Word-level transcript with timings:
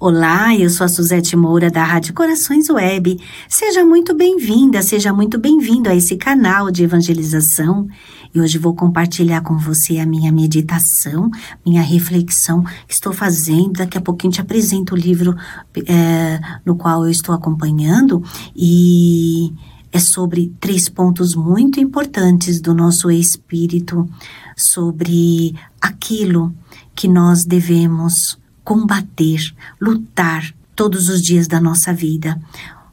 Olá, 0.00 0.54
eu 0.54 0.70
sou 0.70 0.84
a 0.84 0.88
Suzete 0.88 1.34
Moura 1.34 1.72
da 1.72 1.82
Rádio 1.82 2.14
Corações 2.14 2.70
Web. 2.70 3.18
Seja 3.48 3.84
muito 3.84 4.14
bem-vinda, 4.14 4.80
seja 4.80 5.12
muito 5.12 5.40
bem-vindo 5.40 5.90
a 5.90 5.94
esse 5.94 6.16
canal 6.16 6.70
de 6.70 6.84
evangelização. 6.84 7.88
E 8.32 8.40
hoje 8.40 8.58
vou 8.58 8.76
compartilhar 8.76 9.40
com 9.40 9.58
você 9.58 9.98
a 9.98 10.06
minha 10.06 10.30
meditação, 10.30 11.28
minha 11.66 11.82
reflexão 11.82 12.62
que 12.86 12.94
estou 12.94 13.12
fazendo. 13.12 13.72
Daqui 13.72 13.98
a 13.98 14.00
pouquinho 14.00 14.32
te 14.32 14.40
apresento 14.40 14.94
o 14.94 14.96
livro 14.96 15.34
é, 15.84 16.38
no 16.64 16.76
qual 16.76 17.04
eu 17.04 17.10
estou 17.10 17.34
acompanhando 17.34 18.22
e 18.54 19.52
é 19.90 19.98
sobre 19.98 20.54
três 20.60 20.88
pontos 20.88 21.34
muito 21.34 21.80
importantes 21.80 22.60
do 22.60 22.72
nosso 22.72 23.10
espírito, 23.10 24.08
sobre 24.56 25.56
aquilo 25.80 26.54
que 26.94 27.08
nós 27.08 27.44
devemos 27.44 28.38
combater, 28.68 29.54
lutar 29.80 30.54
todos 30.76 31.08
os 31.08 31.22
dias 31.22 31.48
da 31.48 31.58
nossa 31.58 31.90
vida. 31.90 32.38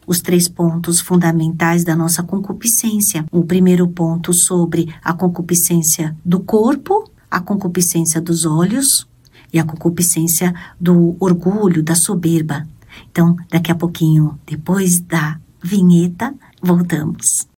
Os 0.07 0.21
três 0.21 0.47
pontos 0.47 1.01
fundamentais 1.01 1.83
da 1.83 1.93
nossa 1.93 2.23
concupiscência. 2.23 3.25
O 3.29 3.43
primeiro 3.43 3.85
ponto 3.89 4.31
sobre 4.31 4.87
a 5.03 5.11
concupiscência 5.11 6.15
do 6.23 6.39
corpo, 6.39 7.11
a 7.29 7.41
concupiscência 7.41 8.21
dos 8.21 8.45
olhos 8.45 9.05
e 9.51 9.59
a 9.59 9.65
concupiscência 9.65 10.55
do 10.79 11.17
orgulho, 11.19 11.83
da 11.83 11.93
soberba. 11.93 12.65
Então, 13.11 13.35
daqui 13.51 13.69
a 13.69 13.75
pouquinho, 13.75 14.39
depois 14.47 15.01
da 15.01 15.37
vinheta, 15.61 16.33
voltamos. 16.63 17.49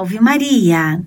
Salve 0.00 0.18
Maria! 0.18 1.02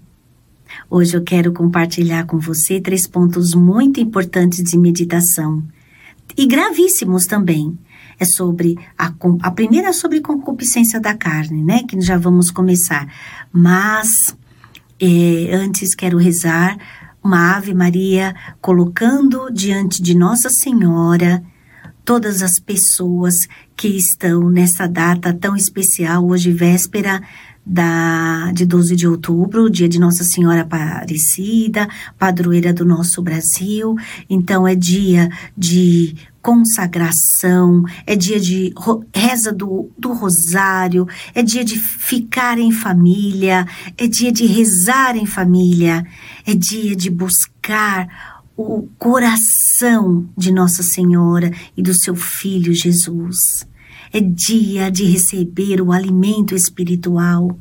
Hoje 0.88 1.18
eu 1.18 1.24
quero 1.24 1.52
compartilhar 1.52 2.28
com 2.28 2.38
você 2.38 2.80
três 2.80 3.08
pontos 3.08 3.56
muito 3.56 4.00
importantes 4.00 4.64
de 4.64 4.78
meditação 4.78 5.64
e 6.38 6.46
gravíssimos 6.46 7.26
também. 7.26 7.76
É 8.20 8.24
sobre 8.24 8.78
a, 8.96 9.12
a 9.42 9.50
primeira 9.50 9.88
é 9.88 9.94
sobre 9.94 10.22
concupiscência 10.22 11.00
da 11.00 11.16
carne, 11.16 11.64
né? 11.64 11.82
Que 11.88 12.00
já 12.02 12.20
vamos 12.20 12.52
começar. 12.52 13.12
Mas 13.52 14.38
é, 15.02 15.56
antes 15.56 15.96
quero 15.96 16.20
rezar 16.20 16.78
uma 17.24 17.56
Ave 17.58 17.74
Maria, 17.74 18.36
colocando 18.62 19.50
diante 19.52 20.04
de 20.04 20.16
Nossa 20.16 20.52
Senhora 20.52 21.44
todas 22.06 22.42
as 22.42 22.60
pessoas 22.60 23.48
que 23.76 23.88
estão 23.88 24.50
nessa 24.50 24.88
data 24.88 25.34
tão 25.34 25.56
especial, 25.56 26.26
hoje 26.26 26.52
véspera 26.52 27.22
da, 27.66 28.52
de 28.52 28.66
12 28.66 28.96
de 28.96 29.08
outubro, 29.08 29.70
dia 29.70 29.88
de 29.88 30.00
Nossa 30.00 30.24
Senhora 30.24 30.62
Aparecida, 30.62 31.88
padroeira 32.20 32.74
do 32.74 32.86
nosso 32.86 33.22
Brasil. 33.22 33.96
Então, 34.30 34.68
é 34.68 34.76
dia 34.76 35.30
de 35.58 36.16
consagração, 36.42 37.84
é 38.06 38.18
dia 38.18 38.38
de 38.38 38.74
reza 39.16 39.54
do, 39.54 39.90
do 39.98 40.12
rosário, 40.12 41.08
é 41.34 41.42
dia 41.42 41.64
de 41.64 41.80
ficar 41.80 42.60
em 42.60 42.70
família, 42.70 43.66
é 43.98 44.08
dia 44.08 44.30
de 44.30 44.46
rezar 44.46 45.16
em 45.16 45.26
família, 45.26 46.06
é 46.46 46.54
dia 46.54 46.98
de 46.98 47.10
buscar 47.10 48.33
o 48.56 48.88
coração 49.00 50.30
de 50.38 50.52
Nossa 50.52 50.84
Senhora 50.84 51.52
e 51.76 51.82
do 51.82 51.94
seu 51.94 52.16
Filho 52.16 52.74
Jesus. 52.74 53.68
É 54.12 54.20
dia 54.20 54.92
de 54.92 55.06
receber 55.06 55.82
o 55.82 55.92
alimento 55.92 56.54
espiritual, 56.54 57.58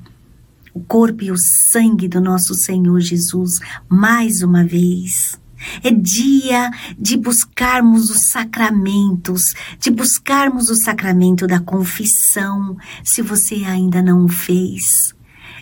o 0.75 0.81
corpo 0.81 1.25
e 1.25 1.31
o 1.31 1.37
sangue 1.39 2.09
do 2.09 2.21
nosso 2.21 2.55
Senhor 2.55 3.01
Jesus, 3.01 3.59
mais 3.89 4.43
uma 4.43 4.65
vez. 4.65 5.41
É 5.83 5.91
dia 5.91 6.71
de 6.99 7.17
buscarmos 7.17 8.11
os 8.11 8.23
sacramentos, 8.23 9.55
de 9.79 9.91
buscarmos 9.91 10.69
o 10.69 10.75
sacramento 10.75 11.47
da 11.47 11.61
confissão, 11.61 12.77
se 13.03 13.23
você 13.23 13.65
ainda 13.65 14.03
não 14.03 14.25
o 14.25 14.29
fez. 14.29 15.15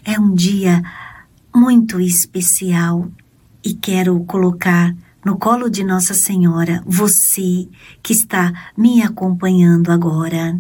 É 0.05 0.19
um 0.19 0.35
dia 0.35 0.83
muito 1.55 2.01
especial 2.01 3.09
e 3.63 3.75
quero 3.75 4.19
colocar 4.25 4.95
no 5.25 5.37
colo 5.37 5.69
de 5.69 5.85
Nossa 5.85 6.15
Senhora 6.15 6.83
você 6.87 7.69
que 8.03 8.13
está 8.13 8.53
me 8.77 9.03
acompanhando 9.03 9.91
agora. 9.91 10.59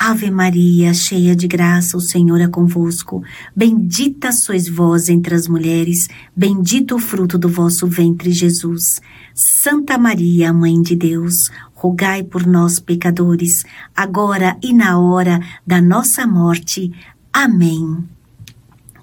Ave 0.00 0.30
Maria, 0.30 0.94
cheia 0.94 1.34
de 1.34 1.48
graça, 1.48 1.96
o 1.96 2.00
Senhor 2.00 2.40
é 2.40 2.46
convosco. 2.46 3.20
Bendita 3.54 4.30
sois 4.30 4.68
vós 4.68 5.08
entre 5.08 5.34
as 5.34 5.48
mulheres, 5.48 6.06
bendito 6.36 6.94
o 6.94 7.00
fruto 7.00 7.36
do 7.36 7.48
vosso 7.48 7.84
ventre, 7.88 8.30
Jesus. 8.30 9.00
Santa 9.34 9.98
Maria, 9.98 10.52
Mãe 10.52 10.80
de 10.80 10.94
Deus, 10.94 11.50
rogai 11.74 12.22
por 12.22 12.46
nós, 12.46 12.78
pecadores, 12.78 13.64
agora 13.96 14.56
e 14.62 14.72
na 14.72 15.00
hora 15.00 15.40
da 15.66 15.82
nossa 15.82 16.28
morte. 16.28 16.92
Amém. 17.32 18.04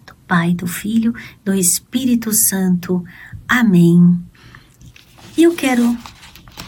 Do 0.05 0.15
Pai, 0.25 0.53
do 0.53 0.65
Filho, 0.65 1.13
do 1.43 1.53
Espírito 1.53 2.31
Santo. 2.31 3.03
Amém. 3.45 4.17
E 5.37 5.43
eu 5.43 5.53
quero 5.53 5.97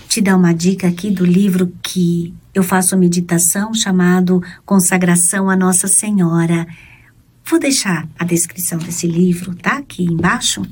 te 0.10 0.20
dar 0.20 0.36
uma 0.36 0.54
dica 0.54 0.90
aqui 0.90 1.10
do 1.10 1.26
livro 1.26 1.72
que 1.82 2.34
eu 2.54 2.62
faço 2.62 2.98
meditação 2.98 3.74
chamado 3.74 4.44
Consagração 4.66 5.50
a 5.50 5.56
Nossa 5.56 5.88
Senhora. 5.88 6.68
Vou 7.46 7.60
deixar 7.60 8.06
a 8.20 8.26
descrição 8.26 8.78
desse 8.78 9.08
livro, 9.08 9.56
tá? 9.56 9.78
Aqui 9.78 10.04
embaixo, 10.04 10.64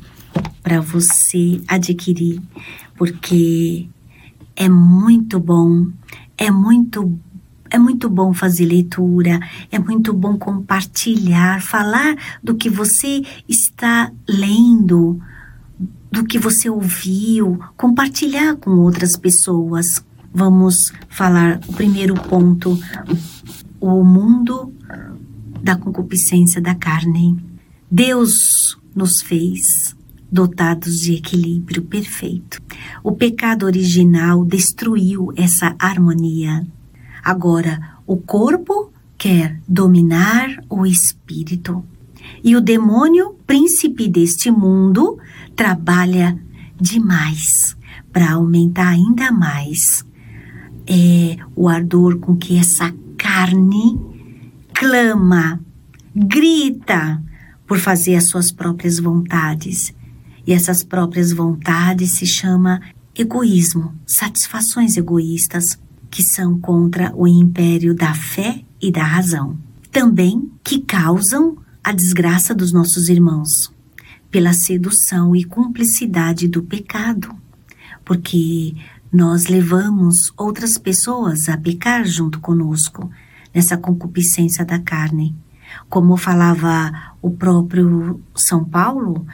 para 0.61 0.81
você 0.81 1.61
adquirir, 1.69 2.41
porque 2.97 3.87
é 4.57 4.67
muito 4.67 5.39
bom, 5.39 5.87
é 6.37 6.51
muito 6.51 7.17
é 7.69 7.79
muito 7.79 8.09
bom 8.09 8.33
fazer 8.33 8.65
leitura, 8.65 9.39
é 9.71 9.79
muito 9.79 10.13
bom 10.13 10.37
compartilhar, 10.37 11.61
falar 11.61 12.15
do 12.43 12.55
que 12.55 12.69
você 12.69 13.23
está 13.47 14.11
lendo, 14.27 15.19
do 16.15 16.23
que 16.23 16.39
você 16.39 16.69
ouviu, 16.69 17.59
compartilhar 17.75 18.55
com 18.55 18.71
outras 18.71 19.17
pessoas 19.17 20.01
vamos 20.33 20.93
falar 21.09 21.59
o 21.67 21.73
primeiro 21.73 22.13
ponto, 22.13 22.77
o 23.79 24.03
mundo 24.03 24.73
da 25.61 25.75
concupiscência 25.77 26.61
da 26.61 26.73
carne. 26.73 27.37
Deus 27.91 28.77
nos 28.95 29.21
fez 29.21 29.95
dotados 30.31 30.99
de 30.99 31.15
equilíbrio 31.15 31.81
perfeito. 31.81 32.61
O 33.03 33.11
pecado 33.13 33.65
original 33.65 34.45
destruiu 34.45 35.33
essa 35.35 35.75
harmonia. 35.79 36.65
Agora, 37.23 37.97
o 38.07 38.15
corpo 38.15 38.91
quer 39.17 39.59
dominar 39.67 40.63
o 40.69 40.85
espírito. 40.85 41.83
E 42.43 42.55
o 42.55 42.61
demônio, 42.61 43.35
príncipe 43.45 44.07
deste 44.07 44.51
mundo, 44.51 45.17
trabalha 45.55 46.37
demais 46.79 47.75
para 48.11 48.33
aumentar 48.33 48.89
ainda 48.89 49.31
mais 49.31 50.05
é 50.87 51.37
o 51.55 51.67
ardor 51.67 52.19
com 52.19 52.35
que 52.35 52.57
essa 52.57 52.93
carne 53.17 53.99
clama, 54.73 55.59
grita 56.15 57.21
por 57.65 57.79
fazer 57.79 58.15
as 58.15 58.27
suas 58.27 58.51
próprias 58.51 58.99
vontades. 58.99 59.93
E 60.45 60.53
essas 60.53 60.83
próprias 60.83 61.31
vontades 61.31 62.11
se 62.11 62.25
chama 62.25 62.79
egoísmo, 63.17 63.95
satisfações 64.05 64.95
egoístas 64.95 65.79
que 66.11 66.21
são 66.21 66.59
contra 66.59 67.11
o 67.15 67.27
império 67.27 67.95
da 67.95 68.13
fé 68.13 68.63
e 68.79 68.91
da 68.91 69.03
razão. 69.03 69.57
Também 69.91 70.51
que 70.63 70.79
causam 70.79 71.57
a 71.83 71.91
desgraça 71.91 72.53
dos 72.53 72.71
nossos 72.71 73.09
irmãos 73.09 73.74
pela 74.29 74.53
sedução 74.53 75.35
e 75.35 75.43
cumplicidade 75.43 76.47
do 76.47 76.63
pecado, 76.63 77.33
porque 78.03 78.75
nós 79.11 79.47
levamos 79.47 80.33
outras 80.37 80.77
pessoas 80.77 81.47
a 81.47 81.57
pecar 81.57 82.05
junto 82.05 82.39
conosco 82.39 83.09
nessa 83.53 83.77
concupiscência 83.77 84.65
da 84.65 84.77
carne. 84.77 85.35
Como 85.89 86.17
falava 86.17 87.13
o 87.21 87.31
próprio 87.31 88.21
São 88.35 88.63
Paulo 88.63 89.25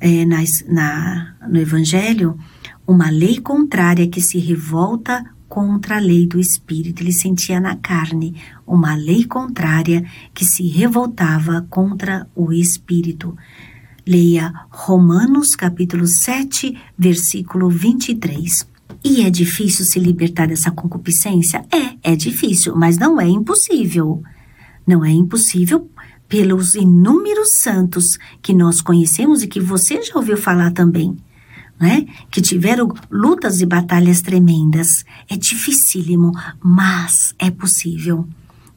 é, 0.00 0.24
na, 0.24 0.38
na, 0.68 1.36
no 1.48 1.58
Evangelho, 1.58 2.38
uma 2.86 3.08
lei 3.08 3.40
contrária 3.40 4.08
que 4.08 4.20
se 4.20 4.38
revolta 4.38 5.24
contra 5.48 5.96
a 5.96 6.00
lei 6.00 6.26
do 6.26 6.40
Espírito. 6.40 7.02
Ele 7.02 7.12
sentia 7.12 7.60
na 7.60 7.76
carne 7.76 8.34
uma 8.66 8.94
lei 8.94 9.24
contrária 9.24 10.04
que 10.32 10.44
se 10.44 10.66
revoltava 10.66 11.66
contra 11.68 12.26
o 12.34 12.52
Espírito. 12.52 13.36
Leia 14.10 14.52
Romanos 14.70 15.54
capítulo 15.54 16.04
7, 16.04 16.76
versículo 16.98 17.70
23. 17.70 18.66
E 19.04 19.22
é 19.22 19.30
difícil 19.30 19.84
se 19.84 20.00
libertar 20.00 20.48
dessa 20.48 20.68
concupiscência? 20.72 21.64
É, 21.70 22.12
é 22.12 22.16
difícil, 22.16 22.74
mas 22.74 22.98
não 22.98 23.20
é 23.20 23.28
impossível. 23.28 24.20
Não 24.84 25.04
é 25.04 25.12
impossível 25.12 25.88
pelos 26.28 26.74
inúmeros 26.74 27.60
santos 27.60 28.18
que 28.42 28.52
nós 28.52 28.80
conhecemos 28.80 29.44
e 29.44 29.46
que 29.46 29.60
você 29.60 30.02
já 30.02 30.16
ouviu 30.16 30.36
falar 30.36 30.72
também, 30.72 31.16
né? 31.78 32.04
Que 32.32 32.42
tiveram 32.42 32.92
lutas 33.08 33.60
e 33.60 33.66
batalhas 33.66 34.20
tremendas. 34.20 35.04
É 35.28 35.36
dificílimo, 35.36 36.32
mas 36.60 37.32
é 37.38 37.48
possível. 37.48 38.26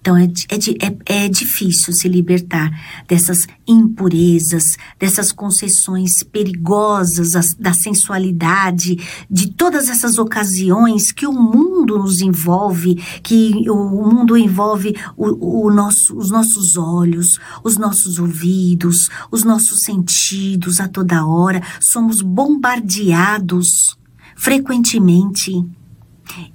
Então 0.04 0.18
é, 0.18 0.26
é, 0.26 1.16
é, 1.16 1.24
é 1.26 1.30
difícil 1.30 1.94
se 1.94 2.10
libertar 2.10 2.70
dessas 3.08 3.48
impurezas, 3.66 4.78
dessas 5.00 5.32
concessões 5.32 6.22
perigosas 6.24 7.54
da 7.54 7.74
sensualidade, 7.74 8.98
de 9.32 9.52
todas 9.52 9.88
essas 9.88 10.18
ocasiões 10.18 11.14
que 11.14 11.26
o 11.26 11.32
mundo 11.32 11.98
nos 11.98 12.20
envolve, 12.20 12.96
que 13.24 13.54
o 13.70 13.76
mundo 13.76 14.38
envolve 14.38 14.94
o, 15.16 15.68
o 15.68 15.72
nosso, 15.72 16.18
os 16.18 16.30
nossos 16.30 16.76
olhos, 16.76 17.40
os 17.64 17.78
nossos 17.78 18.20
ouvidos, 18.20 19.10
os 19.32 19.46
nossos 19.46 19.84
sentidos 19.84 20.82
a 20.82 20.90
toda 20.90 21.26
hora. 21.26 21.64
Somos 21.80 22.22
bombardeados 22.22 23.98
frequentemente 24.36 25.66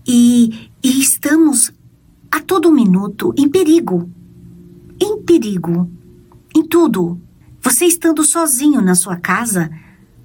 e, 0.06 0.70
e 0.82 1.00
estamos 1.00 1.72
a 2.30 2.40
todo 2.40 2.72
minuto 2.72 3.32
em 3.36 3.48
perigo. 3.48 4.10
Em 5.00 5.22
perigo. 5.22 5.90
Em 6.54 6.62
tudo. 6.62 7.20
Você 7.60 7.86
estando 7.86 8.22
sozinho 8.22 8.80
na 8.80 8.94
sua 8.94 9.16
casa, 9.16 9.70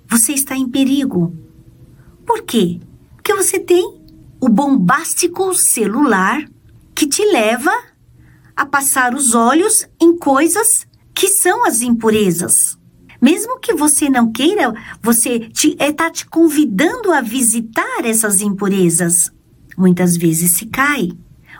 você 0.08 0.34
está 0.34 0.56
em 0.56 0.70
perigo. 0.70 1.36
Por 2.26 2.44
quê? 2.44 2.80
Porque 3.16 3.34
você 3.34 3.60
tem 3.60 4.02
o 4.40 4.50
bombástico 4.50 5.54
celular 5.54 6.46
que 6.94 7.08
te 7.08 7.26
leva 7.26 7.72
a 8.56 8.66
passar 8.66 9.16
os 9.16 9.34
olhos 9.34 9.88
em 10.00 10.18
coisas 10.18 10.86
que 11.14 11.28
são 11.28 11.66
as 11.66 11.82
impurezas. 11.82 12.78
Mesmo 13.22 13.58
que 13.60 13.74
você 13.74 14.10
não 14.10 14.32
queira, 14.32 14.74
você 15.02 15.50
está 15.54 15.54
te, 15.54 15.78
é, 15.80 16.10
te 16.12 16.26
convidando 16.26 17.12
a 17.12 17.22
visitar 17.22 18.06
essas 18.06 18.42
impurezas. 18.42 19.32
Muitas 19.78 20.18
vezes 20.18 20.52
se 20.52 20.66
cai 20.66 21.10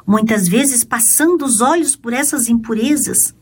muitas 0.06 0.48
vezes 0.48 0.84
passando 0.84 1.46
os 1.46 1.62
olhos 1.62 1.96
por 1.96 2.14
essas 2.14 2.50
impurezas 2.50 3.34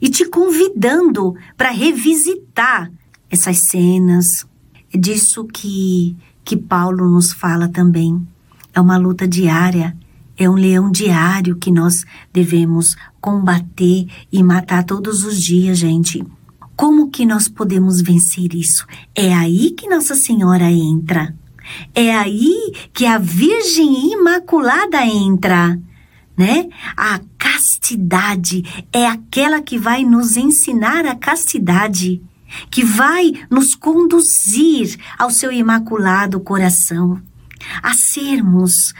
e 0.00 0.08
te 0.08 0.24
convidando 0.24 1.34
para 1.56 1.70
revisitar 1.70 2.90
essas 3.30 3.58
cenas. 3.68 4.46
É 4.92 4.98
disso 4.98 5.44
que, 5.44 6.16
que 6.44 6.56
Paulo 6.56 7.08
nos 7.08 7.32
fala 7.32 7.68
também. 7.68 8.20
É 8.74 8.80
uma 8.80 8.96
luta 8.96 9.28
diária, 9.28 9.96
é 10.36 10.48
um 10.50 10.54
leão 10.54 10.90
diário 10.90 11.56
que 11.56 11.70
nós 11.70 12.04
devemos 12.32 12.96
combater 13.20 14.06
e 14.30 14.42
matar 14.42 14.84
todos 14.84 15.24
os 15.24 15.40
dias, 15.40 15.78
gente. 15.78 16.24
Como 16.74 17.10
que 17.10 17.24
nós 17.24 17.46
podemos 17.48 18.00
vencer 18.00 18.54
isso? 18.54 18.84
É 19.14 19.32
aí 19.32 19.70
que 19.70 19.88
Nossa 19.88 20.16
Senhora 20.16 20.70
entra. 20.70 21.34
É 21.94 22.12
aí 22.12 22.72
que 22.92 23.06
a 23.06 23.18
Virgem 23.18 24.12
Imaculada 24.12 25.06
entra 25.06 25.78
né? 26.42 26.68
A 26.96 27.20
castidade 27.38 28.64
é 28.92 29.06
aquela 29.06 29.62
que 29.62 29.78
vai 29.78 30.04
nos 30.04 30.36
ensinar 30.36 31.06
a 31.06 31.14
castidade, 31.14 32.20
que 32.68 32.84
vai 32.84 33.32
nos 33.48 33.76
conduzir 33.76 34.98
ao 35.16 35.30
seu 35.30 35.52
imaculado 35.52 36.40
coração, 36.40 37.22
a 37.80 37.94
sermos 37.94 38.92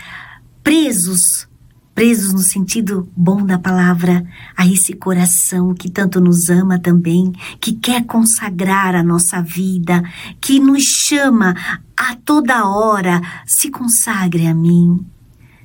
presos, 0.62 1.48
presos 1.92 2.32
no 2.32 2.38
sentido 2.38 3.10
bom 3.16 3.44
da 3.44 3.58
palavra, 3.58 4.24
a 4.56 4.64
esse 4.64 4.92
coração 4.92 5.74
que 5.74 5.90
tanto 5.90 6.20
nos 6.20 6.48
ama 6.48 6.78
também, 6.78 7.32
que 7.60 7.72
quer 7.72 8.04
consagrar 8.04 8.94
a 8.94 9.02
nossa 9.02 9.42
vida, 9.42 10.00
que 10.40 10.60
nos 10.60 10.84
chama 10.84 11.56
a 11.96 12.14
toda 12.14 12.68
hora, 12.68 13.20
se 13.44 13.68
consagre 13.68 14.46
a 14.46 14.54
mim 14.54 15.04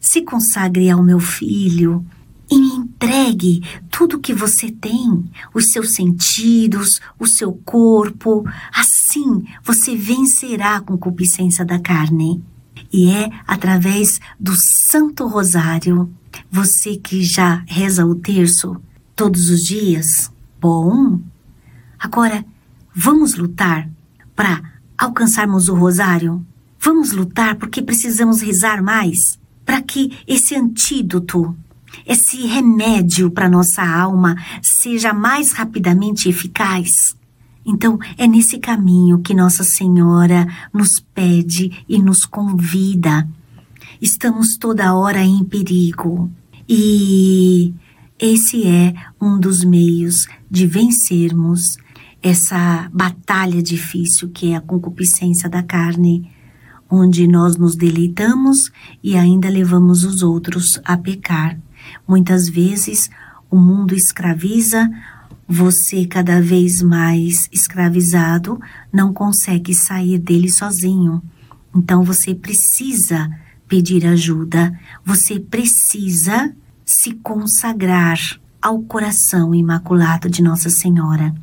se 0.08 0.22
consagre 0.22 0.90
ao 0.90 1.04
meu 1.04 1.20
filho 1.20 2.06
e 2.50 2.58
me 2.58 2.76
entregue 2.76 3.62
tudo 3.92 4.16
o 4.16 4.20
que 4.22 4.34
você 4.34 4.72
tem, 4.72 5.30
os 5.54 5.72
seus 5.72 5.96
sentidos, 5.96 7.02
o 7.20 7.28
seu 7.28 7.52
corpo. 7.52 8.46
Assim 8.74 9.44
você 9.62 9.98
vencerá 9.98 10.78
a 10.78 10.82
concupiscência 10.82 11.66
da 11.66 11.78
carne. 11.78 12.42
E 12.92 13.10
é 13.10 13.30
através 13.46 14.22
do 14.40 14.54
Santo 14.56 15.28
Rosário. 15.28 16.10
Você 16.50 16.96
que 16.96 17.22
já 17.22 17.66
reza 17.68 18.06
o 18.06 18.16
terço 18.16 18.82
todos 19.14 19.50
os 19.50 19.62
dias, 19.62 20.32
bom. 20.62 21.20
Agora, 22.00 22.46
vamos 22.96 23.36
lutar 23.36 23.90
para 24.34 24.64
alcançarmos 24.98 25.68
o 25.68 25.76
Rosário? 25.76 26.46
Vamos 26.80 27.12
lutar 27.12 27.56
porque 27.56 27.82
precisamos 27.82 28.40
rezar 28.40 28.82
mais 28.82 29.37
para 29.68 29.82
que 29.82 30.18
esse 30.26 30.56
antídoto, 30.56 31.54
esse 32.06 32.48
remédio 32.48 33.30
para 33.30 33.50
nossa 33.50 33.84
alma 33.84 34.38
seja 34.62 35.14
mais 35.14 35.52
rapidamente 35.52 36.30
eficaz. 36.30 37.18
Então, 37.66 38.00
é 38.18 38.26
nesse 38.26 38.60
caminho 38.60 39.20
que 39.20 39.34
Nossa 39.34 39.66
Senhora 39.66 40.48
nos 40.74 41.02
pede 41.02 41.84
e 41.90 42.02
nos 42.02 42.24
convida. 42.24 43.28
Estamos 44.02 44.56
toda 44.56 44.96
hora 44.96 45.22
em 45.22 45.44
perigo 45.44 46.32
e 46.68 47.74
esse 48.18 48.66
é 48.66 48.94
um 49.20 49.38
dos 49.38 49.66
meios 49.66 50.28
de 50.50 50.66
vencermos 50.66 51.78
essa 52.24 52.90
batalha 52.94 53.62
difícil 53.62 54.30
que 54.30 54.54
é 54.54 54.56
a 54.56 54.62
concupiscência 54.62 55.50
da 55.50 55.62
carne 55.62 56.32
onde 56.90 57.28
nós 57.28 57.58
nos 57.58 57.76
deleitamos 57.76 58.72
e 59.04 59.16
ainda 59.16 59.50
levamos 59.50 60.04
os 60.04 60.24
outros 60.24 60.80
a 60.84 60.98
pecar. 60.98 61.58
Muitas 62.08 62.48
vezes 62.48 63.10
o 63.50 63.58
mundo 63.58 63.96
escraviza, 63.96 64.90
você 65.48 66.06
cada 66.06 66.42
vez 66.42 66.82
mais 66.82 67.48
escravizado 67.52 68.60
não 68.92 69.14
consegue 69.14 69.74
sair 69.74 70.18
dele 70.18 70.50
sozinho. 70.50 71.22
Então 71.76 72.04
você 72.04 72.34
precisa 72.34 73.30
pedir 73.68 74.06
ajuda, 74.06 74.78
você 75.06 75.40
precisa 75.40 76.54
se 76.86 77.14
consagrar 77.16 78.18
ao 78.62 78.80
coração 78.82 79.54
imaculado 79.54 80.30
de 80.30 80.42
Nossa 80.42 80.70
Senhora. 80.70 81.34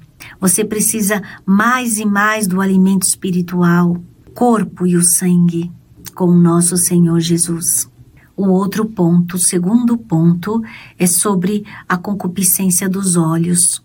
Você 0.40 0.64
precisa 0.64 1.22
mais 1.44 1.98
e 1.98 2.04
mais 2.04 2.46
do 2.46 2.60
alimento 2.60 3.06
espiritual, 3.06 4.02
corpo 4.34 4.86
e 4.86 4.96
o 4.96 5.02
sangue 5.02 5.70
com 6.14 6.26
o 6.26 6.38
nosso 6.38 6.76
Senhor 6.76 7.20
Jesus. 7.20 7.88
O 8.36 8.48
outro 8.48 8.84
ponto, 8.84 9.36
o 9.36 9.38
segundo 9.38 9.96
ponto, 9.96 10.62
é 10.98 11.06
sobre 11.06 11.64
a 11.88 11.96
concupiscência 11.96 12.88
dos 12.88 13.16
olhos. 13.16 13.82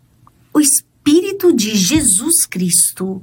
O 0.53 0.59
Espírito 0.59 1.53
de 1.53 1.75
Jesus 1.75 2.45
Cristo 2.45 3.21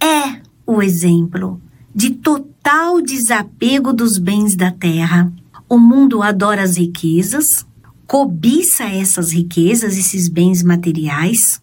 é 0.00 0.40
o 0.66 0.82
exemplo 0.82 1.60
de 1.94 2.10
total 2.10 3.00
desapego 3.00 3.92
dos 3.92 4.18
bens 4.18 4.54
da 4.54 4.70
terra. 4.70 5.32
O 5.68 5.78
mundo 5.78 6.22
adora 6.22 6.62
as 6.62 6.76
riquezas, 6.76 7.66
cobiça 8.06 8.84
essas 8.84 9.32
riquezas, 9.32 9.96
esses 9.96 10.28
bens 10.28 10.62
materiais. 10.62 11.60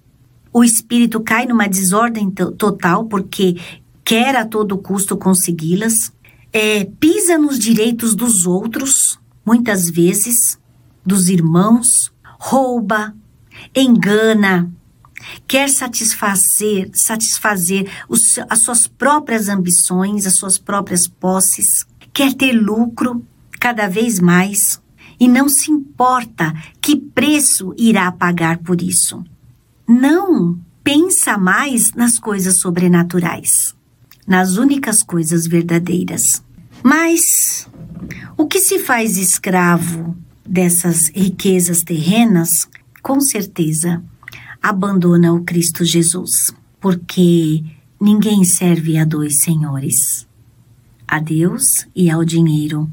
O 0.51 0.63
espírito 0.63 1.19
cai 1.19 1.45
numa 1.45 1.67
desordem 1.67 2.31
total 2.31 3.05
porque 3.05 3.57
quer 4.05 4.35
a 4.35 4.45
todo 4.45 4.77
custo 4.77 5.17
consegui-las, 5.17 6.13
é, 6.53 6.85
pisa 6.85 7.39
nos 7.39 7.57
direitos 7.57 8.13
dos 8.13 8.45
outros, 8.45 9.19
muitas 9.43 9.89
vezes, 9.89 10.59
dos 11.03 11.27
irmãos, 11.27 12.13
rouba, 12.39 13.15
engana, 13.75 14.71
quer 15.47 15.69
satisfazer, 15.69 16.91
satisfazer 16.93 17.89
os, 18.07 18.37
as 18.47 18.59
suas 18.59 18.85
próprias 18.85 19.49
ambições, 19.49 20.27
as 20.27 20.35
suas 20.35 20.59
próprias 20.59 21.07
posses, 21.07 21.85
quer 22.13 22.33
ter 22.33 22.53
lucro 22.53 23.25
cada 23.59 23.87
vez 23.87 24.19
mais 24.19 24.79
e 25.19 25.27
não 25.27 25.49
se 25.49 25.71
importa 25.71 26.53
que 26.79 26.95
preço 26.95 27.73
irá 27.75 28.11
pagar 28.11 28.59
por 28.59 28.81
isso. 28.81 29.23
Não 29.87 30.59
pensa 30.83 31.37
mais 31.37 31.91
nas 31.93 32.19
coisas 32.19 32.59
sobrenaturais 32.59 33.75
nas 34.25 34.57
únicas 34.57 35.03
coisas 35.03 35.47
verdadeiras. 35.47 36.43
Mas 36.83 37.67
o 38.37 38.47
que 38.47 38.59
se 38.59 38.79
faz 38.79 39.17
escravo 39.17 40.15
dessas 40.47 41.09
riquezas 41.09 41.83
terrenas, 41.83 42.67
com 43.01 43.19
certeza, 43.19 44.03
abandona 44.61 45.33
o 45.33 45.43
Cristo 45.43 45.83
Jesus. 45.83 46.53
porque 46.85 47.63
ninguém 47.99 48.43
serve 48.43 48.99
a 48.99 49.03
dois 49.03 49.39
senhores, 49.39 50.27
a 51.07 51.17
Deus 51.17 51.87
e 51.95 52.11
ao 52.11 52.23
dinheiro, 52.23 52.87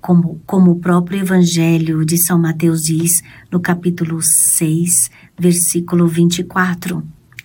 como, 0.00 0.40
como 0.46 0.70
o 0.70 0.78
próprio 0.78 1.18
Evangelho 1.18 2.04
de 2.04 2.16
São 2.16 2.38
Mateus 2.38 2.84
diz 2.84 3.24
no 3.50 3.58
capítulo 3.58 4.22
6, 4.22 5.10
versículo 5.36 6.06
24. 6.06 7.02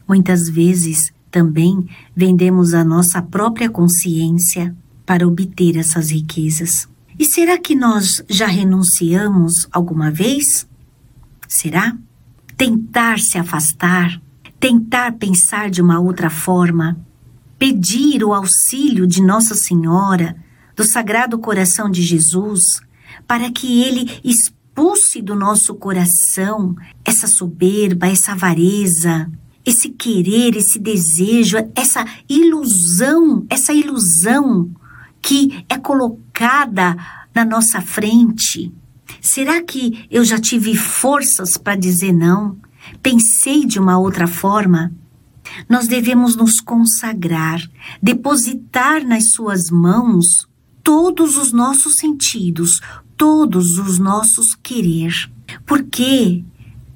Muitas 0.08 0.48
vezes 0.48 1.12
também 1.32 1.88
vendemos 2.16 2.74
a 2.74 2.84
nossa 2.84 3.22
própria 3.22 3.70
consciência 3.70 4.76
para 5.06 5.28
obter 5.28 5.78
essas 5.78 6.12
riquezas. 6.12 6.88
E 7.18 7.26
será 7.26 7.58
que 7.58 7.76
nós 7.76 8.24
já 8.30 8.48
renunciamos 8.48 9.68
alguma 9.72 10.10
vez? 10.10 10.68
Será? 11.48 11.98
Tentar 12.56 13.20
se 13.20 13.38
afastar, 13.38 14.22
tentar 14.60 15.14
pensar 15.14 15.70
de 15.70 15.82
uma 15.82 16.00
outra 16.00 16.30
forma, 16.30 16.98
pedir 17.58 18.24
o 18.24 18.34
auxílio 18.34 19.06
de 19.06 19.22
Nossa 19.22 19.56
Senhora, 19.56 20.36
do 20.76 20.84
Sagrado 20.84 21.38
Coração 21.38 21.90
de 21.90 22.02
Jesus, 22.02 22.80
para 23.28 23.52
que 23.52 23.84
ele 23.84 24.20
expulse 24.24 25.22
do 25.22 25.36
nosso 25.36 25.76
coração 25.76 26.76
essa 27.04 27.28
soberba, 27.28 28.08
essa 28.08 28.32
avareza, 28.32 29.30
esse 29.70 29.90
querer, 29.90 30.56
esse 30.56 30.80
desejo, 30.80 31.58
essa 31.76 32.06
ilusão, 32.28 33.46
essa 33.50 33.74
ilusão 33.74 34.70
que 35.22 35.64
é 35.70 35.78
colocada 35.78 36.98
na 37.34 37.46
nossa 37.46 37.80
frente. 37.82 38.72
Será 39.22 39.62
que 39.62 40.06
eu 40.10 40.24
já 40.24 40.40
tive 40.40 40.76
forças 40.76 41.58
para 41.58 41.76
dizer 41.76 42.12
não? 42.14 42.58
Pensei 43.04 43.66
de 43.66 43.80
uma 43.80 43.98
outra 44.00 44.28
forma? 44.28 44.92
Nós 45.68 45.88
devemos 45.88 46.36
nos 46.36 46.60
consagrar, 46.60 47.62
depositar 48.02 49.06
nas 49.06 49.32
Suas 49.32 49.70
mãos 49.70 50.48
todos 50.84 51.38
os 51.38 51.52
nossos 51.52 51.98
sentidos, 51.98 52.82
todos 53.18 53.78
os 53.78 54.00
nossos 54.00 54.56
querer. 54.56 55.14
Porque 55.66 56.44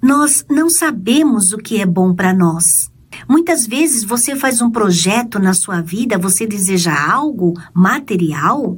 nós 0.03 0.45
não 0.49 0.69
sabemos 0.69 1.53
o 1.53 1.57
que 1.57 1.81
é 1.81 1.85
bom 1.85 2.13
para 2.13 2.33
nós. 2.33 2.91
Muitas 3.25 3.65
vezes 3.65 4.03
você 4.03 4.35
faz 4.35 4.61
um 4.61 4.69
projeto 4.69 5.39
na 5.39 5.53
sua 5.53 5.79
vida, 5.79 6.17
você 6.17 6.45
deseja 6.45 6.93
algo 7.09 7.53
material 7.73 8.77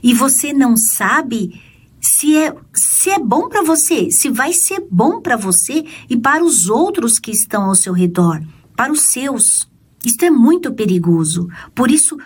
e 0.00 0.14
você 0.14 0.52
não 0.52 0.76
sabe 0.76 1.60
se 2.00 2.36
é, 2.36 2.54
se 2.72 3.10
é 3.10 3.18
bom 3.18 3.48
para 3.48 3.62
você, 3.62 4.08
se 4.12 4.28
vai 4.28 4.52
ser 4.52 4.86
bom 4.88 5.20
para 5.20 5.36
você 5.36 5.84
e 6.08 6.16
para 6.16 6.44
os 6.44 6.68
outros 6.68 7.18
que 7.18 7.32
estão 7.32 7.64
ao 7.64 7.74
seu 7.74 7.92
redor, 7.92 8.40
para 8.76 8.92
os 8.92 9.00
seus. 9.12 9.68
Isto 10.04 10.24
é 10.24 10.30
muito 10.30 10.72
perigoso. 10.72 11.48
Por 11.74 11.90
isso, 11.90 12.16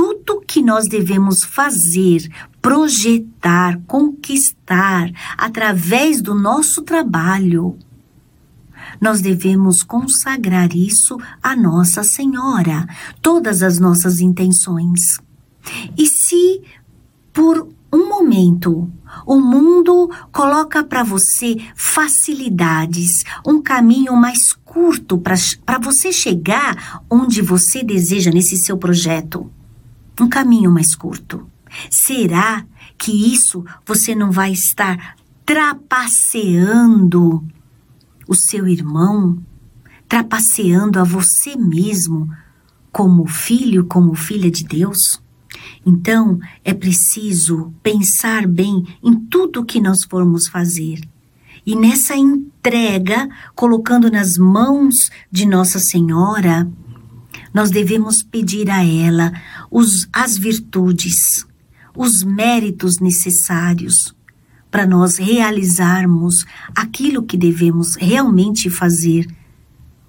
tudo 0.00 0.40
que 0.40 0.62
nós 0.62 0.88
devemos 0.88 1.44
fazer, 1.44 2.26
projetar, 2.62 3.78
conquistar 3.86 5.10
através 5.36 6.22
do 6.22 6.34
nosso 6.34 6.80
trabalho. 6.80 7.76
Nós 8.98 9.20
devemos 9.20 9.82
consagrar 9.82 10.74
isso 10.74 11.18
a 11.42 11.54
Nossa 11.54 12.02
Senhora, 12.02 12.86
todas 13.20 13.62
as 13.62 13.78
nossas 13.78 14.22
intenções. 14.22 15.18
E 15.98 16.06
se 16.06 16.62
por 17.30 17.68
um 17.92 18.08
momento 18.08 18.90
o 19.26 19.38
mundo 19.38 20.10
coloca 20.32 20.82
para 20.82 21.02
você 21.02 21.58
facilidades, 21.74 23.22
um 23.46 23.60
caminho 23.60 24.16
mais 24.16 24.54
curto 24.64 25.18
para 25.18 25.78
você 25.78 26.10
chegar 26.10 27.02
onde 27.10 27.42
você 27.42 27.84
deseja 27.84 28.30
nesse 28.30 28.56
seu 28.56 28.78
projeto, 28.78 29.50
um 30.20 30.28
caminho 30.28 30.70
mais 30.70 30.94
curto. 30.94 31.48
Será 31.90 32.64
que 32.98 33.32
isso 33.32 33.64
você 33.86 34.14
não 34.14 34.30
vai 34.30 34.52
estar 34.52 35.16
trapaceando 35.44 37.46
o 38.26 38.34
seu 38.34 38.68
irmão, 38.68 39.38
trapaceando 40.08 40.98
a 40.98 41.04
você 41.04 41.56
mesmo 41.56 42.30
como 42.92 43.26
filho, 43.26 43.84
como 43.84 44.14
filha 44.14 44.50
de 44.50 44.64
Deus? 44.64 45.22
Então, 45.84 46.38
é 46.64 46.74
preciso 46.74 47.72
pensar 47.82 48.46
bem 48.46 48.86
em 49.02 49.14
tudo 49.14 49.64
que 49.64 49.80
nós 49.80 50.04
formos 50.04 50.46
fazer. 50.46 51.00
E 51.64 51.76
nessa 51.76 52.16
entrega, 52.16 53.28
colocando 53.54 54.10
nas 54.10 54.38
mãos 54.38 55.10
de 55.30 55.46
Nossa 55.46 55.78
Senhora, 55.78 56.70
nós 57.52 57.70
devemos 57.70 58.22
pedir 58.22 58.70
a 58.70 58.84
ela 58.84 59.32
os, 59.70 60.08
as 60.12 60.36
virtudes, 60.38 61.46
os 61.96 62.22
méritos 62.22 62.98
necessários 62.98 64.14
para 64.70 64.86
nós 64.86 65.16
realizarmos 65.16 66.46
aquilo 66.74 67.24
que 67.24 67.36
devemos 67.36 67.96
realmente 67.96 68.70
fazer, 68.70 69.26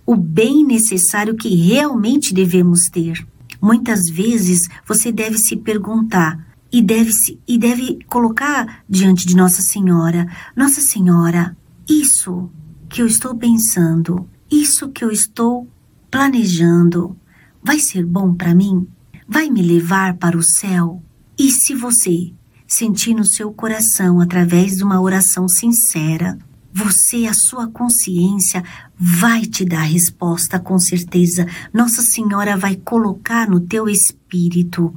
o 0.06 0.16
bem 0.16 0.64
necessário 0.64 1.36
que 1.36 1.50
realmente 1.56 2.34
devemos 2.34 2.90
ter. 2.90 3.26
Muitas 3.62 4.10
vezes 4.10 4.70
você 4.88 5.12
deve 5.12 5.38
se 5.38 5.56
perguntar 5.56 6.48
e 6.72 6.82
deve, 6.82 7.12
se, 7.12 7.40
e 7.48 7.58
deve 7.58 8.00
colocar 8.08 8.84
diante 8.88 9.26
de 9.26 9.36
Nossa 9.36 9.62
Senhora: 9.62 10.28
Nossa 10.56 10.82
Senhora, 10.82 11.56
isso 11.90 12.50
que 12.90 13.02
eu 13.02 13.08
estou 13.08 13.36
pensando, 13.36 14.28
isso 14.50 14.90
que 14.90 15.04
eu 15.04 15.12
estou 15.12 15.68
planejando, 16.10 17.16
vai 17.64 17.80
ser 17.80 18.06
bom 18.06 18.34
para 18.34 18.56
mim? 18.56 18.88
Vai 19.28 19.50
me 19.50 19.62
levar 19.62 20.18
para 20.18 20.38
o 20.38 20.44
céu? 20.44 21.02
E 21.38 21.52
se 21.52 21.74
você 21.74 22.34
sentir 22.68 23.14
no 23.14 23.26
seu 23.26 23.52
coração 23.52 24.20
através 24.22 24.78
de 24.78 24.84
uma 24.84 25.02
oração 25.02 25.48
sincera, 25.48 26.38
você, 26.74 27.28
a 27.28 27.34
sua 27.34 27.68
consciência, 27.68 28.64
vai 28.98 29.42
te 29.46 29.66
dar 29.66 29.82
resposta 29.82 30.60
com 30.60 30.80
certeza. 30.80 31.46
Nossa 31.74 32.02
Senhora 32.02 32.56
vai 32.56 32.76
colocar 32.76 33.50
no 33.50 33.60
teu 33.60 33.90
espírito 33.90 34.94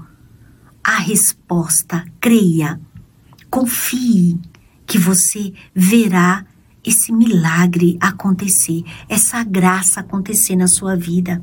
a 0.83 0.99
resposta. 0.99 2.05
Creia, 2.21 2.81
confie 3.51 4.39
que 4.87 4.99
você 4.99 5.53
verá 5.75 6.45
esse 6.85 7.13
milagre 7.13 7.97
acontecer, 8.01 8.85
essa 9.09 9.43
graça 9.43 10.01
acontecer 10.01 10.55
na 10.55 10.69
sua 10.69 10.95
vida. 10.95 11.43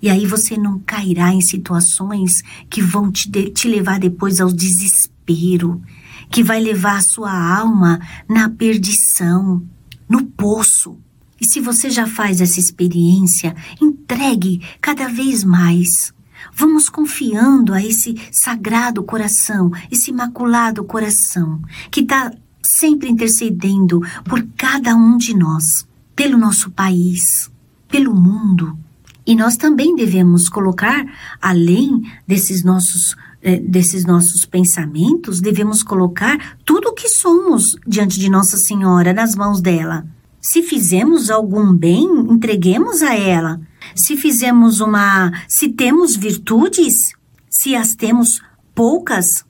E 0.00 0.08
aí 0.08 0.26
você 0.26 0.56
não 0.56 0.78
cairá 0.80 1.32
em 1.32 1.40
situações 1.40 2.42
que 2.68 2.80
vão 2.80 3.10
te, 3.10 3.30
de, 3.30 3.50
te 3.50 3.68
levar 3.68 3.98
depois 3.98 4.40
ao 4.40 4.52
desespero, 4.52 5.82
que 6.30 6.42
vai 6.42 6.60
levar 6.60 6.96
a 6.96 7.02
sua 7.02 7.32
alma 7.32 8.00
na 8.28 8.48
perdição, 8.48 9.62
no 10.08 10.24
poço. 10.24 10.98
E 11.40 11.44
se 11.44 11.60
você 11.60 11.90
já 11.90 12.06
faz 12.06 12.40
essa 12.40 12.60
experiência, 12.60 13.54
entregue 13.80 14.62
cada 14.80 15.08
vez 15.08 15.42
mais. 15.42 16.12
Vamos 16.54 16.88
confiando 16.88 17.72
a 17.72 17.82
esse 17.82 18.16
sagrado 18.30 19.02
coração, 19.02 19.70
esse 19.90 20.10
imaculado 20.10 20.84
coração, 20.84 21.60
que 21.90 22.00
está 22.00 22.32
sempre 22.62 23.08
intercedendo 23.08 24.00
por 24.24 24.46
cada 24.56 24.94
um 24.94 25.16
de 25.16 25.36
nós, 25.36 25.86
pelo 26.14 26.38
nosso 26.38 26.70
país, 26.70 27.50
pelo 27.88 28.14
mundo. 28.14 28.78
E 29.26 29.36
nós 29.36 29.56
também 29.56 29.94
devemos 29.94 30.48
colocar, 30.48 31.04
além 31.40 32.02
desses 32.26 32.64
nossos, 32.64 33.16
eh, 33.40 33.60
desses 33.60 34.04
nossos 34.04 34.44
pensamentos, 34.44 35.40
devemos 35.40 35.82
colocar 35.82 36.56
tudo 36.64 36.88
o 36.88 36.92
que 36.92 37.08
somos 37.08 37.76
diante 37.86 38.18
de 38.18 38.28
Nossa 38.28 38.56
Senhora 38.56 39.12
nas 39.12 39.34
mãos 39.36 39.60
dela. 39.60 40.04
Se 40.40 40.60
fizemos 40.60 41.30
algum 41.30 41.72
bem, 41.72 42.04
entreguemos 42.28 43.00
a 43.00 43.14
ela. 43.14 43.60
Se 43.94 44.16
fizemos 44.16 44.80
uma. 44.80 45.30
Se 45.46 45.68
temos 45.68 46.16
virtudes, 46.16 47.12
se 47.48 47.76
as 47.76 47.94
temos 47.94 48.42
poucas, 48.74 49.44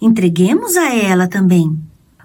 entreguemos 0.00 0.76
a 0.78 0.94
ela 0.94 1.28
também. 1.28 1.78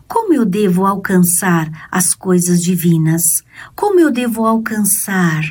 Como 0.07 0.33
eu 0.33 0.45
devo 0.45 0.85
alcançar 0.85 1.69
as 1.91 2.13
coisas 2.13 2.63
divinas? 2.63 3.43
Como 3.75 3.99
eu 3.99 4.11
devo 4.11 4.45
alcançar 4.45 5.43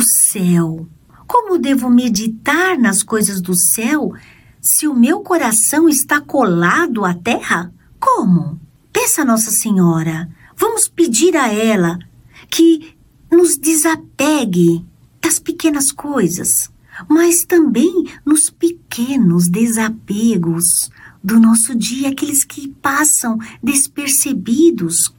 o 0.00 0.02
céu? 0.02 0.88
Como 1.26 1.58
devo 1.58 1.90
meditar 1.90 2.78
nas 2.78 3.02
coisas 3.02 3.40
do 3.40 3.54
céu 3.54 4.14
se 4.60 4.88
o 4.88 4.94
meu 4.94 5.20
coração 5.20 5.88
está 5.88 6.20
colado 6.20 7.04
à 7.04 7.12
terra? 7.12 7.72
Como? 7.98 8.58
Peça 8.90 9.22
a 9.22 9.24
Nossa 9.24 9.50
Senhora. 9.50 10.28
Vamos 10.56 10.88
pedir 10.88 11.36
a 11.36 11.52
ela 11.52 11.98
que 12.50 12.96
nos 13.30 13.58
desapegue 13.58 14.84
das 15.22 15.38
pequenas 15.38 15.92
coisas, 15.92 16.70
mas 17.08 17.44
também 17.44 18.06
nos 18.24 18.48
pequenos 18.48 19.48
desapegos 19.48 20.90
do 21.22 21.38
nosso 21.38 21.74
dia, 21.74 22.08
aqueles 22.08 22.42
que 22.42 22.68
passam 22.68 23.38
despercebidos 23.62 25.14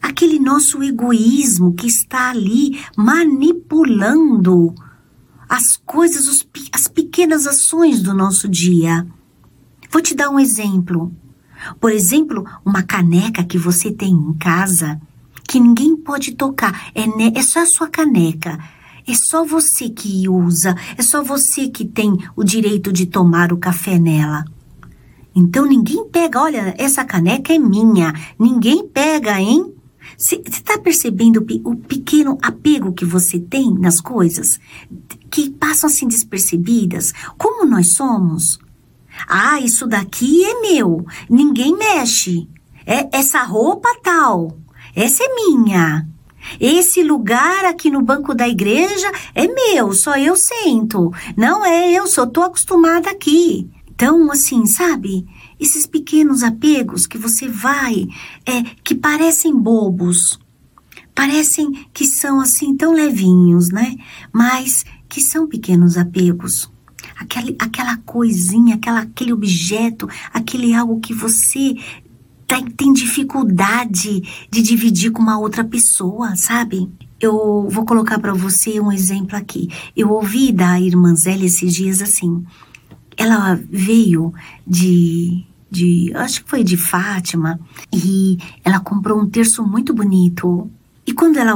aquele 0.00 0.38
nosso 0.38 0.82
egoísmo 0.82 1.74
que 1.74 1.86
está 1.86 2.30
ali 2.30 2.80
manipulando 2.96 4.74
as 5.48 5.76
coisas, 5.76 6.28
os, 6.28 6.46
as 6.72 6.88
pequenas 6.88 7.46
ações 7.46 8.02
do 8.02 8.12
nosso 8.12 8.48
dia. 8.48 9.06
Vou 9.90 10.02
te 10.02 10.14
dar 10.14 10.28
um 10.30 10.38
exemplo. 10.38 11.12
Por 11.80 11.90
exemplo, 11.90 12.44
uma 12.64 12.82
caneca 12.82 13.42
que 13.42 13.58
você 13.58 13.90
tem 13.90 14.12
em 14.12 14.34
casa 14.34 15.00
que 15.48 15.58
ninguém 15.58 15.96
pode 15.96 16.32
tocar. 16.32 16.90
É, 16.94 17.04
é 17.38 17.42
só 17.42 17.60
a 17.60 17.66
sua 17.66 17.88
caneca. 17.88 18.58
É 19.06 19.14
só 19.14 19.42
você 19.42 19.88
que 19.88 20.28
usa, 20.28 20.76
é 20.98 21.02
só 21.02 21.24
você 21.24 21.68
que 21.68 21.86
tem 21.86 22.18
o 22.36 22.44
direito 22.44 22.92
de 22.92 23.06
tomar 23.06 23.54
o 23.54 23.56
café 23.56 23.98
nela. 23.98 24.44
Então 25.34 25.64
ninguém 25.64 26.06
pega, 26.10 26.42
olha, 26.42 26.74
essa 26.76 27.04
caneca 27.06 27.54
é 27.54 27.58
minha. 27.58 28.12
Ninguém 28.38 28.86
pega, 28.86 29.40
hein? 29.40 29.72
Você 30.16 30.42
está 30.46 30.78
percebendo 30.78 31.44
o 31.64 31.76
pequeno 31.76 32.38
apego 32.42 32.92
que 32.92 33.04
você 33.04 33.38
tem 33.38 33.72
nas 33.74 34.00
coisas? 34.00 34.58
Que 35.30 35.50
passam 35.50 35.88
assim 35.88 36.08
despercebidas? 36.08 37.12
Como 37.36 37.64
nós 37.66 37.94
somos? 37.94 38.58
Ah, 39.28 39.60
isso 39.60 39.86
daqui 39.86 40.44
é 40.44 40.60
meu. 40.60 41.04
Ninguém 41.28 41.76
mexe. 41.76 42.48
É 42.86 43.08
essa 43.16 43.42
roupa 43.42 43.88
tal. 44.02 44.58
Essa 44.94 45.24
é 45.24 45.34
minha. 45.34 46.08
Esse 46.60 47.02
lugar 47.02 47.64
aqui 47.64 47.90
no 47.90 48.00
banco 48.00 48.34
da 48.34 48.48
igreja 48.48 49.10
é 49.34 49.46
meu, 49.46 49.92
só 49.92 50.16
eu 50.16 50.36
sento. 50.36 51.12
Não 51.36 51.64
é 51.64 51.90
eu, 51.92 52.06
só 52.06 52.26
tô 52.26 52.42
acostumada 52.42 53.10
aqui. 53.10 53.68
Então, 53.90 54.30
assim, 54.30 54.64
sabe? 54.64 55.26
Esses 55.58 55.86
pequenos 55.86 56.42
apegos 56.42 57.06
que 57.06 57.18
você 57.18 57.48
vai, 57.48 58.06
é, 58.46 58.62
que 58.84 58.94
parecem 58.94 59.56
bobos, 59.56 60.38
parecem 61.14 61.86
que 61.92 62.06
são 62.06 62.40
assim 62.40 62.76
tão 62.76 62.92
levinhos, 62.92 63.70
né? 63.70 63.96
Mas 64.32 64.84
que 65.08 65.20
são 65.20 65.48
pequenos 65.48 65.96
apegos. 65.96 66.70
Aquela, 67.18 67.50
aquela 67.58 67.96
coisinha, 67.98 68.76
aquela, 68.76 69.00
aquele 69.00 69.32
objeto, 69.32 70.08
aquele 70.32 70.74
algo 70.74 71.00
que 71.00 71.12
você 71.12 71.74
tem, 72.46 72.64
tem 72.66 72.92
dificuldade 72.92 74.22
de 74.50 74.62
dividir 74.62 75.10
com 75.10 75.20
uma 75.20 75.38
outra 75.38 75.64
pessoa, 75.64 76.36
sabe? 76.36 76.88
Eu 77.20 77.68
vou 77.68 77.84
colocar 77.84 78.18
para 78.18 78.32
você 78.32 78.80
um 78.80 78.92
exemplo 78.92 79.36
aqui. 79.36 79.68
Eu 79.96 80.10
ouvi 80.10 80.52
da 80.52 80.80
irmã 80.80 81.14
Zélia 81.14 81.46
esses 81.46 81.74
dias 81.74 82.00
assim. 82.00 82.44
Ela 83.16 83.60
veio 83.68 84.32
de, 84.64 85.44
de, 85.70 86.12
acho 86.14 86.44
que 86.44 86.50
foi 86.50 86.64
de 86.64 86.76
Fátima, 86.76 87.58
e 87.92 88.38
ela 88.64 88.80
comprou 88.80 89.20
um 89.20 89.28
terço 89.28 89.62
muito 89.66 89.92
bonito. 89.92 90.70
E 91.06 91.12
quando 91.12 91.38
ela, 91.38 91.54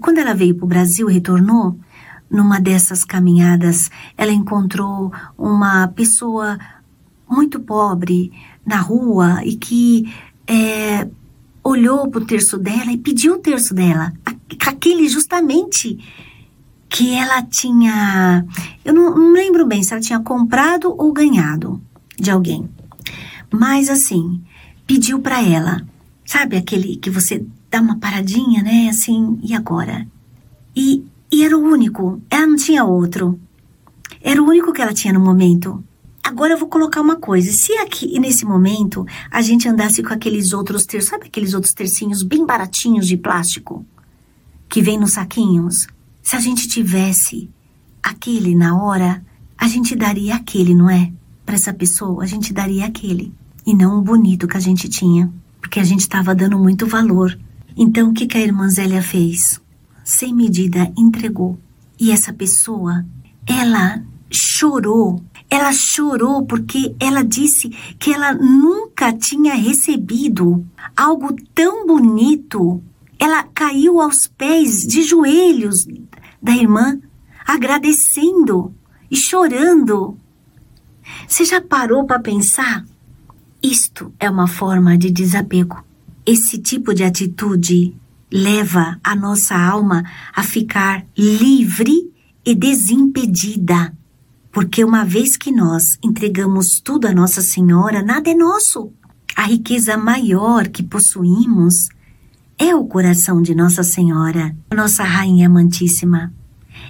quando 0.00 0.18
ela 0.18 0.34
veio 0.34 0.54
para 0.54 0.64
o 0.64 0.68
Brasil, 0.68 1.06
retornou, 1.06 1.78
numa 2.30 2.58
dessas 2.58 3.04
caminhadas, 3.04 3.90
ela 4.16 4.32
encontrou 4.32 5.12
uma 5.36 5.88
pessoa 5.88 6.58
muito 7.28 7.60
pobre 7.60 8.32
na 8.64 8.80
rua 8.80 9.44
e 9.44 9.56
que 9.56 10.12
é, 10.46 11.06
olhou 11.62 12.10
para 12.10 12.22
o 12.22 12.26
terço 12.26 12.58
dela 12.58 12.90
e 12.90 12.96
pediu 12.96 13.34
o 13.34 13.38
terço 13.38 13.74
dela, 13.74 14.12
aquele 14.66 15.08
justamente 15.08 15.98
que 16.88 17.14
ela 17.14 17.42
tinha. 17.42 18.44
Eu 18.84 18.92
não, 18.92 19.14
não 19.14 19.32
lembro 19.32 19.66
bem 19.66 19.82
se 19.82 19.92
ela 19.92 20.02
tinha 20.02 20.20
comprado 20.20 20.94
ou 20.96 21.12
ganhado 21.12 21.80
de 22.18 22.30
alguém, 22.30 22.68
mas 23.52 23.88
assim, 23.88 24.42
pediu 24.86 25.20
para 25.20 25.42
ela, 25.42 25.86
sabe 26.24 26.56
aquele 26.56 26.96
que 26.96 27.10
você 27.10 27.44
dá 27.70 27.80
uma 27.80 27.98
paradinha, 27.98 28.62
né? 28.62 28.88
Assim, 28.88 29.38
e 29.42 29.54
agora? 29.54 30.06
E, 30.74 31.04
e 31.30 31.44
era 31.44 31.56
o 31.56 31.62
único, 31.62 32.20
ela 32.30 32.46
não 32.46 32.56
tinha 32.56 32.84
outro. 32.84 33.38
Era 34.20 34.42
o 34.42 34.46
único 34.46 34.72
que 34.72 34.80
ela 34.80 34.92
tinha 34.92 35.12
no 35.12 35.20
momento. 35.20 35.82
Agora 36.22 36.54
eu 36.54 36.58
vou 36.58 36.68
colocar 36.68 37.00
uma 37.00 37.16
coisa. 37.16 37.50
Se 37.52 37.72
aqui, 37.78 38.18
nesse 38.20 38.44
momento, 38.44 39.04
a 39.30 39.42
gente 39.42 39.68
andasse 39.68 40.02
com 40.02 40.14
aqueles 40.14 40.52
outros 40.52 40.86
terços, 40.86 41.10
sabe 41.10 41.26
aqueles 41.26 41.52
outros 41.52 41.74
tercinhos 41.74 42.22
bem 42.22 42.46
baratinhos 42.46 43.08
de 43.08 43.16
plástico? 43.16 43.84
Que 44.68 44.80
vem 44.80 44.98
nos 44.98 45.12
saquinhos? 45.12 45.88
Se 46.22 46.36
a 46.36 46.40
gente 46.40 46.68
tivesse 46.68 47.50
aquele 48.02 48.54
na 48.54 48.80
hora, 48.80 49.24
a 49.58 49.66
gente 49.66 49.96
daria 49.96 50.36
aquele, 50.36 50.74
não 50.74 50.88
é? 50.88 51.12
Para 51.44 51.56
essa 51.56 51.74
pessoa, 51.74 52.22
a 52.22 52.26
gente 52.26 52.52
daria 52.52 52.86
aquele. 52.86 53.34
E 53.66 53.74
não 53.74 53.98
o 53.98 54.02
bonito 54.02 54.48
que 54.48 54.56
a 54.56 54.60
gente 54.60 54.88
tinha. 54.88 55.32
Porque 55.60 55.78
a 55.78 55.84
gente 55.84 56.00
estava 56.00 56.34
dando 56.34 56.58
muito 56.58 56.86
valor. 56.86 57.38
Então, 57.76 58.10
o 58.10 58.12
que, 58.12 58.36
a 58.36 58.40
irmã 58.40 58.68
Zélia 58.68 59.02
fez? 59.02 59.60
Sem 60.04 60.34
medida, 60.34 60.92
entregou. 60.96 61.58
E 61.98 62.10
essa 62.10 62.32
pessoa, 62.32 63.04
ela 63.46 64.02
chorou 64.30 65.22
ela 65.52 65.70
chorou 65.70 66.46
porque 66.46 66.96
ela 66.98 67.22
disse 67.22 67.68
que 67.98 68.10
ela 68.10 68.32
nunca 68.32 69.12
tinha 69.12 69.52
recebido 69.52 70.66
algo 70.96 71.36
tão 71.54 71.86
bonito. 71.86 72.82
Ela 73.18 73.42
caiu 73.42 74.00
aos 74.00 74.26
pés 74.26 74.86
de 74.86 75.02
joelhos 75.02 75.86
da 76.40 76.52
irmã, 76.52 76.98
agradecendo 77.46 78.74
e 79.10 79.16
chorando. 79.16 80.16
Você 81.28 81.44
já 81.44 81.60
parou 81.60 82.06
para 82.06 82.18
pensar? 82.18 82.82
Isto 83.62 84.12
é 84.18 84.28
uma 84.28 84.46
forma 84.46 84.96
de 84.98 85.10
desapego. 85.10 85.84
Esse 86.24 86.58
tipo 86.58 86.94
de 86.94 87.04
atitude 87.04 87.94
leva 88.30 88.98
a 89.02 89.14
nossa 89.14 89.56
alma 89.56 90.04
a 90.34 90.42
ficar 90.42 91.04
livre 91.16 92.10
e 92.44 92.54
desimpedida 92.54 93.92
porque 94.52 94.84
uma 94.84 95.02
vez 95.02 95.34
que 95.38 95.50
nós 95.50 95.98
entregamos 96.04 96.78
tudo 96.78 97.06
a 97.06 97.12
Nossa 97.12 97.40
Senhora, 97.40 98.02
nada 98.02 98.30
é 98.30 98.34
nosso. 98.34 98.92
A 99.34 99.46
riqueza 99.46 99.96
maior 99.96 100.68
que 100.68 100.82
possuímos 100.82 101.88
é 102.58 102.76
o 102.76 102.84
coração 102.84 103.40
de 103.40 103.54
Nossa 103.54 103.82
Senhora, 103.82 104.54
nossa 104.70 105.02
Rainha 105.02 105.46
Amantíssima. 105.46 106.30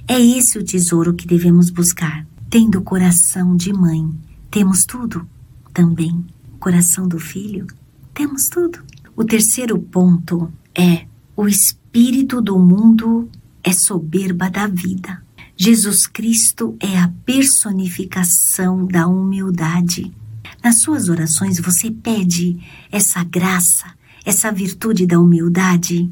É 0.09 0.21
esse 0.21 0.59
o 0.59 0.65
tesouro 0.65 1.15
que 1.15 1.25
devemos 1.25 1.71
buscar. 1.71 2.27
Tendo 2.51 2.83
coração 2.83 3.57
de 3.57 3.73
mãe, 3.73 4.11
temos 4.51 4.85
tudo 4.85 5.27
também. 5.73 6.23
Coração 6.62 7.09
do 7.09 7.18
filho, 7.18 7.66
temos 8.14 8.48
tudo. 8.48 8.79
O 9.16 9.25
terceiro 9.25 9.77
ponto 9.77 10.48
é: 10.72 11.07
o 11.37 11.48
espírito 11.48 12.40
do 12.40 12.57
mundo 12.57 13.29
é 13.64 13.72
soberba 13.72 14.48
da 14.48 14.68
vida. 14.68 15.20
Jesus 15.57 16.07
Cristo 16.07 16.77
é 16.79 17.01
a 17.01 17.12
personificação 17.27 18.87
da 18.87 19.09
humildade. 19.09 20.14
Nas 20.62 20.83
suas 20.83 21.09
orações 21.09 21.59
você 21.59 21.90
pede 21.90 22.61
essa 22.92 23.25
graça, 23.25 23.87
essa 24.25 24.53
virtude 24.53 25.05
da 25.05 25.18
humildade? 25.18 26.09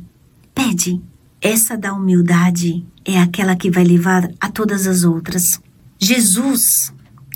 Pede. 0.52 1.00
Essa 1.40 1.76
da 1.76 1.94
humildade 1.94 2.84
é 3.04 3.20
aquela 3.20 3.54
que 3.54 3.70
vai 3.70 3.84
levar 3.84 4.28
a 4.40 4.50
todas 4.50 4.88
as 4.88 5.04
outras. 5.04 5.60
Jesus 5.96 6.92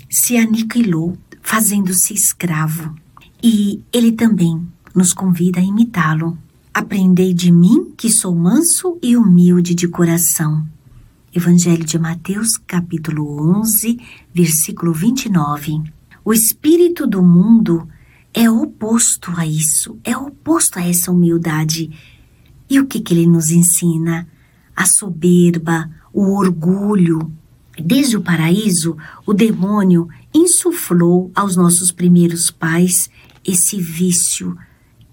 se 0.09 0.35
aniquilou, 0.35 1.17
fazendo-se 1.41 2.13
escravo, 2.13 2.93
e 3.45 3.83
ele 3.93 4.11
também 4.11 4.59
nos 4.95 5.13
convida 5.13 5.59
a 5.59 5.63
imitá-lo. 5.63 6.35
Aprendei 6.73 7.31
de 7.31 7.51
mim, 7.51 7.93
que 7.95 8.09
sou 8.09 8.33
manso 8.33 8.97
e 9.03 9.15
humilde 9.15 9.75
de 9.75 9.87
coração 9.87 10.65
Evangelho 11.31 11.83
de 11.83 11.99
Mateus, 11.99 12.57
capítulo 12.57 13.59
11, 13.59 13.99
versículo 14.33 14.93
29. 14.93 15.83
O 16.23 16.33
espírito 16.33 17.05
do 17.05 17.21
mundo 17.21 17.87
é 18.33 18.49
oposto 18.49 19.31
a 19.35 19.45
isso, 19.45 19.99
é 20.01 20.17
oposto 20.17 20.79
a 20.79 20.87
essa 20.87 21.11
humildade. 21.11 21.91
E 22.69 22.79
o 22.79 22.87
que, 22.87 23.01
que 23.01 23.13
ele 23.13 23.27
nos 23.27 23.51
ensina? 23.51 24.27
A 24.73 24.85
soberba, 24.85 25.91
o 26.11 26.35
orgulho. 26.35 27.31
Desde 27.77 28.15
o 28.15 28.21
paraíso, 28.21 28.95
o 29.25 29.33
demônio 29.33 30.07
insuflou 30.33 31.29
aos 31.35 31.57
nossos 31.57 31.91
primeiros 31.91 32.49
pais 32.49 33.09
esse 33.45 33.79
vício 33.79 34.57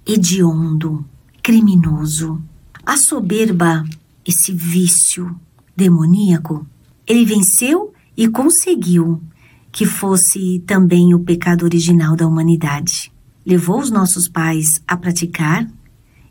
hediondo, 0.07 1.05
criminoso. 1.43 2.43
A 2.85 2.97
soberba, 2.97 3.85
esse 4.27 4.53
vício 4.53 5.39
demoníaco, 5.77 6.67
ele 7.07 7.25
venceu 7.25 7.93
e 8.17 8.29
conseguiu 8.29 9.23
que 9.71 9.87
fosse 9.87 10.63
também 10.67 11.15
o 11.15 11.21
pecado 11.21 11.65
original 11.65 12.17
da 12.17 12.27
humanidade. 12.27 13.13
Levou 13.45 13.81
os 13.81 13.91
nossos 13.91 14.29
pais 14.29 14.83
a 14.87 14.97
praticar 14.97 15.69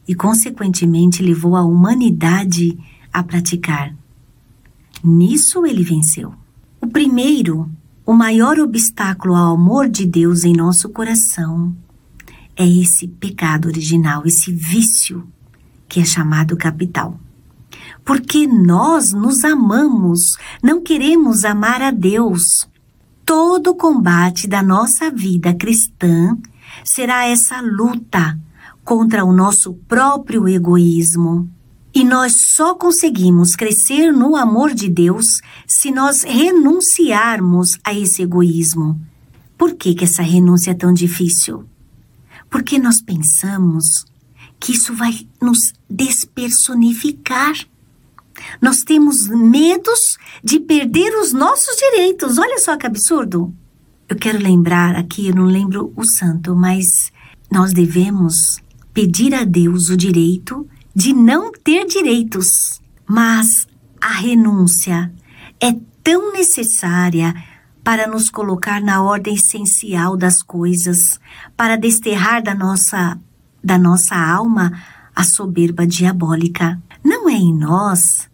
e, 0.07 0.15
consequentemente, 0.15 1.23
levou 1.23 1.55
a 1.55 1.63
humanidade 1.63 2.77
a 3.11 3.23
praticar. 3.23 3.95
Nisso 5.03 5.65
ele 5.65 5.83
venceu. 5.83 6.33
O 6.79 6.87
primeiro, 6.87 7.69
o 8.05 8.13
maior 8.13 8.59
obstáculo 8.59 9.35
ao 9.35 9.55
amor 9.55 9.89
de 9.89 10.05
Deus 10.05 10.43
em 10.43 10.53
nosso 10.53 10.89
coração 10.89 11.75
é 12.61 12.67
esse 12.67 13.07
pecado 13.07 13.67
original, 13.67 14.23
esse 14.25 14.51
vício 14.51 15.27
que 15.89 15.99
é 15.99 16.05
chamado 16.05 16.55
capital. 16.55 17.19
porque 18.03 18.47
nós 18.47 19.11
nos 19.13 19.43
amamos, 19.43 20.37
não 20.61 20.81
queremos 20.81 21.45
amar 21.45 21.81
a 21.81 21.91
Deus. 21.91 22.67
Todo 23.25 23.75
combate 23.75 24.47
da 24.47 24.63
nossa 24.63 25.11
vida 25.11 25.53
cristã 25.53 26.37
será 26.83 27.25
essa 27.27 27.61
luta 27.61 28.37
contra 28.83 29.23
o 29.23 29.31
nosso 29.31 29.73
próprio 29.87 30.47
egoísmo. 30.47 31.49
E 31.93 32.03
nós 32.03 32.53
só 32.55 32.73
conseguimos 32.73 33.55
crescer 33.55 34.11
no 34.11 34.35
amor 34.35 34.73
de 34.73 34.89
Deus 34.89 35.41
se 35.67 35.91
nós 35.91 36.23
renunciarmos 36.23 37.77
a 37.83 37.93
esse 37.93 38.21
egoísmo. 38.21 38.99
Por 39.57 39.75
que, 39.75 39.93
que 39.93 40.05
essa 40.05 40.23
renúncia 40.23 40.71
é 40.71 40.73
tão 40.73 40.93
difícil? 40.93 41.65
Porque 42.51 42.77
nós 42.77 43.01
pensamos 43.01 44.05
que 44.59 44.73
isso 44.73 44.93
vai 44.93 45.27
nos 45.41 45.73
despersonificar. 45.89 47.53
Nós 48.61 48.83
temos 48.83 49.27
medos 49.27 50.17
de 50.43 50.59
perder 50.59 51.17
os 51.19 51.31
nossos 51.31 51.75
direitos. 51.77 52.37
Olha 52.37 52.59
só 52.59 52.77
que 52.77 52.85
absurdo. 52.85 53.53
Eu 54.07 54.17
quero 54.17 54.37
lembrar 54.37 54.95
aqui, 54.97 55.27
eu 55.27 55.35
não 55.35 55.45
lembro 55.45 55.93
o 55.95 56.03
santo, 56.03 56.53
mas 56.53 57.11
nós 57.49 57.71
devemos 57.71 58.61
pedir 58.93 59.33
a 59.33 59.45
Deus 59.45 59.89
o 59.89 59.95
direito 59.95 60.67
de 60.93 61.13
não 61.13 61.51
ter 61.51 61.85
direitos. 61.85 62.81
Mas 63.07 63.65
a 64.01 64.11
renúncia 64.11 65.11
é 65.59 65.73
tão 66.03 66.33
necessária 66.33 67.33
para 67.83 68.07
nos 68.07 68.29
colocar 68.29 68.81
na 68.81 69.01
ordem 69.01 69.35
essencial 69.35 70.15
das 70.15 70.41
coisas, 70.41 71.19
para 71.55 71.77
desterrar 71.77 72.43
da 72.43 72.53
nossa 72.53 73.17
da 73.63 73.77
nossa 73.77 74.15
alma 74.15 74.71
a 75.15 75.23
soberba 75.23 75.85
diabólica. 75.85 76.81
Não 77.03 77.29
é 77.29 77.33
em 77.33 77.53
nós 77.53 78.29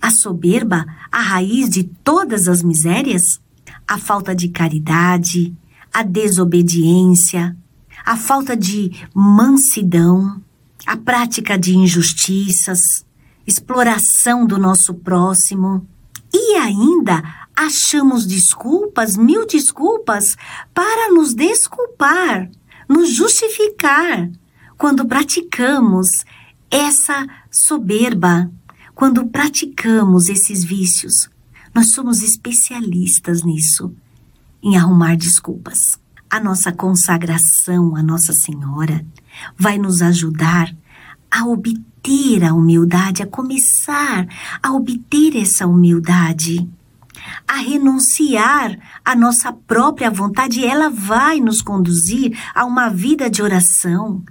a 0.00 0.10
soberba 0.10 0.84
a 1.10 1.20
raiz 1.20 1.70
de 1.70 1.84
todas 1.84 2.48
as 2.48 2.62
misérias? 2.62 3.40
A 3.86 3.98
falta 3.98 4.34
de 4.34 4.48
caridade, 4.48 5.54
a 5.92 6.02
desobediência, 6.02 7.56
a 8.04 8.16
falta 8.16 8.56
de 8.56 8.90
mansidão, 9.14 10.42
a 10.86 10.96
prática 10.96 11.56
de 11.58 11.76
injustiças, 11.76 13.04
exploração 13.46 14.46
do 14.46 14.58
nosso 14.58 14.94
próximo 14.94 15.86
e 16.32 16.56
ainda 16.56 17.22
achamos 17.56 18.26
desculpas, 18.26 19.16
mil 19.16 19.46
desculpas, 19.46 20.36
para 20.72 21.12
nos 21.12 21.34
desculpar, 21.34 22.50
nos 22.88 23.10
justificar 23.10 24.30
quando 24.76 25.06
praticamos 25.06 26.24
essa 26.70 27.26
soberba, 27.50 28.50
quando 28.94 29.26
praticamos 29.26 30.28
esses 30.28 30.64
vícios. 30.64 31.28
Nós 31.74 31.90
somos 31.92 32.22
especialistas 32.22 33.42
nisso, 33.42 33.94
em 34.62 34.76
arrumar 34.76 35.16
desculpas. 35.16 35.98
A 36.30 36.40
nossa 36.40 36.72
consagração 36.72 37.94
à 37.96 38.02
Nossa 38.02 38.32
Senhora 38.32 39.04
vai 39.56 39.78
nos 39.78 40.02
ajudar 40.02 40.74
a 41.30 41.46
obter 41.46 42.44
a 42.44 42.52
humildade, 42.54 43.22
a 43.22 43.26
começar 43.26 44.26
a 44.62 44.72
obter 44.72 45.36
essa 45.36 45.66
humildade, 45.66 46.68
a 47.46 47.56
renunciar 47.56 48.78
à 49.04 49.14
nossa 49.14 49.52
própria 49.52 50.10
vontade, 50.10 50.64
ela 50.64 50.88
vai 50.88 51.40
nos 51.40 51.62
conduzir 51.62 52.38
a 52.54 52.64
uma 52.64 52.88
vida 52.88 53.28
de 53.30 53.42
oração, 53.42 54.22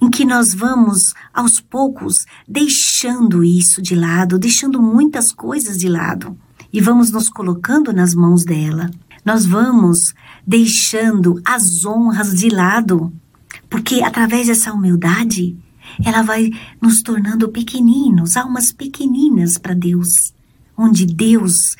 em 0.00 0.08
que 0.08 0.24
nós 0.24 0.54
vamos, 0.54 1.12
aos 1.32 1.60
poucos, 1.60 2.24
deixando 2.46 3.42
isso 3.42 3.82
de 3.82 3.94
lado, 3.94 4.38
deixando 4.38 4.80
muitas 4.80 5.32
coisas 5.32 5.76
de 5.76 5.88
lado, 5.88 6.38
e 6.72 6.80
vamos 6.80 7.10
nos 7.10 7.28
colocando 7.28 7.92
nas 7.92 8.14
mãos 8.14 8.44
dela. 8.44 8.90
Nós 9.24 9.44
vamos 9.44 10.14
deixando 10.46 11.40
as 11.44 11.84
honras 11.84 12.34
de 12.38 12.48
lado, 12.48 13.12
porque 13.68 14.02
através 14.02 14.46
dessa 14.46 14.72
humildade, 14.72 15.56
ela 16.04 16.22
vai 16.22 16.50
nos 16.80 17.02
tornando 17.02 17.48
pequeninos, 17.48 18.36
almas 18.36 18.70
pequeninas 18.72 19.58
para 19.58 19.74
Deus, 19.74 20.32
onde 20.76 21.04
Deus 21.04 21.76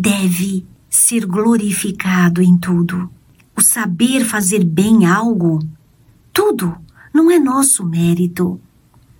deve 0.00 0.66
ser 0.88 1.26
glorificado 1.26 2.40
em 2.40 2.56
tudo. 2.56 3.10
O 3.54 3.60
saber 3.60 4.24
fazer 4.24 4.64
bem 4.64 5.04
algo, 5.04 5.58
tudo, 6.32 6.74
não 7.12 7.30
é 7.30 7.38
nosso 7.38 7.84
mérito. 7.84 8.58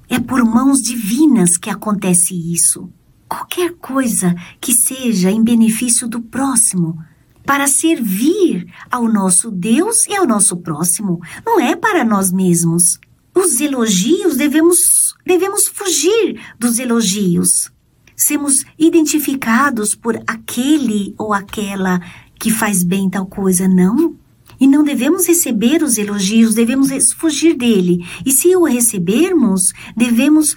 É 0.09 0.19
por 0.19 0.43
mãos 0.43 0.81
divinas 0.81 1.59
que 1.59 1.69
acontece 1.69 2.35
isso. 2.35 2.88
Qualquer 3.29 3.75
coisa 3.75 4.35
que 4.59 4.73
seja 4.73 5.31
em 5.31 5.45
benefício 5.45 6.09
do 6.09 6.23
próximo, 6.23 6.99
para 7.45 7.66
servir 7.66 8.66
ao 8.90 9.07
nosso 9.07 9.51
Deus 9.51 10.07
e 10.07 10.16
ao 10.16 10.27
nosso 10.27 10.57
próximo, 10.57 11.21
não 11.45 11.61
é 11.61 11.77
para 11.77 12.05
nós 12.05 12.33
mesmos. 12.33 12.99
Os 13.35 13.61
elogios 13.61 14.35
devemos 14.35 15.14
devemos 15.27 15.69
fugir 15.69 16.40
dos 16.59 16.79
elogios. 16.79 17.71
Sermos 18.20 18.66
identificados 18.78 19.94
por 19.94 20.14
aquele 20.26 21.14
ou 21.16 21.33
aquela 21.33 22.02
que 22.38 22.50
faz 22.50 22.85
bem 22.85 23.09
tal 23.09 23.24
coisa, 23.24 23.66
não. 23.66 24.14
E 24.61 24.66
não 24.66 24.85
devemos 24.85 25.26
receber 25.26 25.83
os 25.83 25.96
elogios, 25.96 26.54
devemos 26.54 26.90
fugir 27.14 27.56
dele. 27.56 28.06
E 28.26 28.30
se 28.30 28.54
o 28.54 28.64
recebermos, 28.64 29.72
devemos 29.96 30.54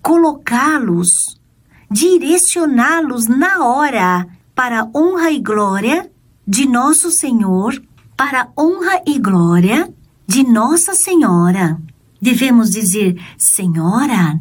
colocá-los, 0.00 1.38
direcioná-los 1.90 3.28
na 3.28 3.66
hora 3.66 4.26
para 4.54 4.88
honra 4.96 5.30
e 5.30 5.40
glória 5.40 6.10
de 6.46 6.66
nosso 6.66 7.10
Senhor, 7.10 7.82
para 8.16 8.48
honra 8.58 9.02
e 9.06 9.18
glória 9.18 9.92
de 10.26 10.42
Nossa 10.42 10.94
Senhora. 10.94 11.78
Devemos 12.18 12.70
dizer: 12.70 13.20
Senhora, 13.36 14.40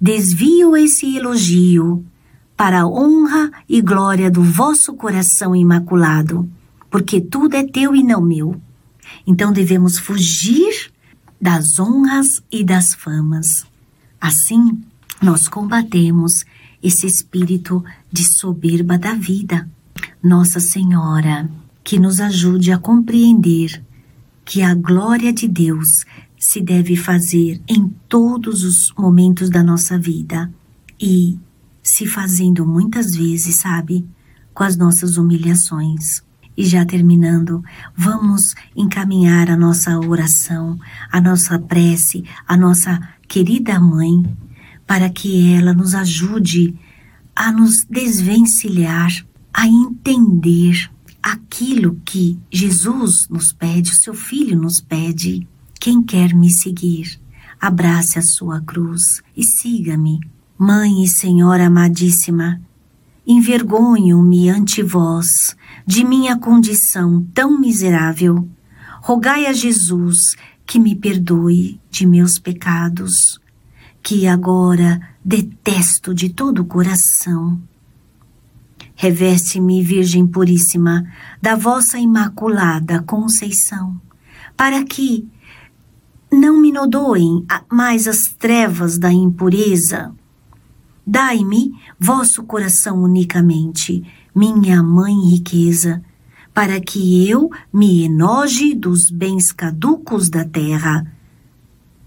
desvio 0.00 0.76
esse 0.76 1.16
elogio 1.16 2.04
para 2.56 2.82
a 2.82 2.86
honra 2.86 3.50
e 3.68 3.80
glória 3.80 4.30
do 4.30 4.42
vosso 4.42 4.94
coração 4.94 5.54
imaculado 5.54 6.48
porque 6.90 7.20
tudo 7.20 7.54
é 7.54 7.62
teu 7.62 7.94
e 7.94 8.02
não 8.02 8.20
meu. 8.20 8.60
Então 9.26 9.52
devemos 9.52 9.98
fugir 9.98 10.92
das 11.40 11.78
honras 11.78 12.42
e 12.50 12.64
das 12.64 12.92
famas. 12.92 13.64
Assim, 14.20 14.82
nós 15.22 15.48
combatemos 15.48 16.44
esse 16.82 17.06
espírito 17.06 17.82
de 18.10 18.24
soberba 18.24 18.98
da 18.98 19.14
vida. 19.14 19.70
Nossa 20.22 20.60
Senhora, 20.60 21.48
que 21.84 21.98
nos 21.98 22.20
ajude 22.20 22.72
a 22.72 22.78
compreender 22.78 23.82
que 24.44 24.62
a 24.62 24.74
glória 24.74 25.32
de 25.32 25.46
Deus 25.46 26.04
se 26.40 26.58
deve 26.62 26.96
fazer 26.96 27.60
em 27.68 27.86
todos 28.08 28.64
os 28.64 28.94
momentos 28.96 29.50
da 29.50 29.62
nossa 29.62 29.98
vida 29.98 30.50
e 30.98 31.38
se 31.82 32.06
fazendo 32.06 32.66
muitas 32.66 33.14
vezes, 33.14 33.56
sabe, 33.56 34.06
com 34.54 34.64
as 34.64 34.74
nossas 34.74 35.18
humilhações. 35.18 36.22
E 36.56 36.64
já 36.64 36.84
terminando, 36.84 37.62
vamos 37.94 38.54
encaminhar 38.74 39.50
a 39.50 39.56
nossa 39.56 39.98
oração, 39.98 40.78
a 41.12 41.20
nossa 41.20 41.58
prece, 41.58 42.24
a 42.48 42.56
nossa 42.56 42.98
querida 43.28 43.78
mãe, 43.78 44.24
para 44.86 45.10
que 45.10 45.52
ela 45.52 45.74
nos 45.74 45.94
ajude 45.94 46.74
a 47.36 47.52
nos 47.52 47.84
desvencilhar, 47.84 49.10
a 49.52 49.66
entender 49.66 50.90
aquilo 51.22 52.00
que 52.04 52.38
Jesus 52.50 53.28
nos 53.28 53.52
pede, 53.52 53.92
o 53.92 53.94
seu 53.94 54.14
filho 54.14 54.58
nos 54.58 54.80
pede. 54.80 55.46
Quem 55.80 56.02
quer 56.02 56.34
me 56.34 56.50
seguir, 56.50 57.18
abrace 57.58 58.18
a 58.18 58.22
sua 58.22 58.60
cruz 58.60 59.22
e 59.34 59.42
siga-me. 59.42 60.20
Mãe 60.58 61.02
e 61.02 61.08
Senhora 61.08 61.68
amadíssima, 61.68 62.60
envergonho-me 63.26 64.50
ante 64.50 64.82
vós 64.82 65.56
de 65.86 66.04
minha 66.04 66.36
condição 66.36 67.26
tão 67.32 67.58
miserável, 67.58 68.46
rogai 69.00 69.46
a 69.46 69.54
Jesus 69.54 70.36
que 70.66 70.78
me 70.78 70.94
perdoe 70.94 71.80
de 71.90 72.04
meus 72.04 72.38
pecados, 72.38 73.40
que 74.02 74.26
agora 74.26 75.00
detesto 75.24 76.14
de 76.14 76.28
todo 76.28 76.58
o 76.58 76.66
coração. 76.66 77.58
Reveste-me, 78.94 79.82
Virgem 79.82 80.26
Puríssima, 80.26 81.10
da 81.40 81.56
vossa 81.56 81.98
imaculada 81.98 83.02
conceição, 83.02 83.98
para 84.54 84.84
que 84.84 85.26
não 86.32 86.60
me 86.60 86.70
nodoem 86.70 87.44
mais 87.70 88.06
as 88.06 88.28
trevas 88.28 88.98
da 88.98 89.12
impureza. 89.12 90.12
Dai-me 91.06 91.72
vosso 91.98 92.44
coração 92.44 93.02
unicamente, 93.02 94.04
minha 94.34 94.82
mãe 94.82 95.14
riqueza, 95.28 96.02
para 96.54 96.80
que 96.80 97.28
eu 97.28 97.50
me 97.72 98.04
enoje 98.04 98.74
dos 98.74 99.10
bens 99.10 99.50
caducos 99.50 100.28
da 100.28 100.44
terra. 100.44 101.06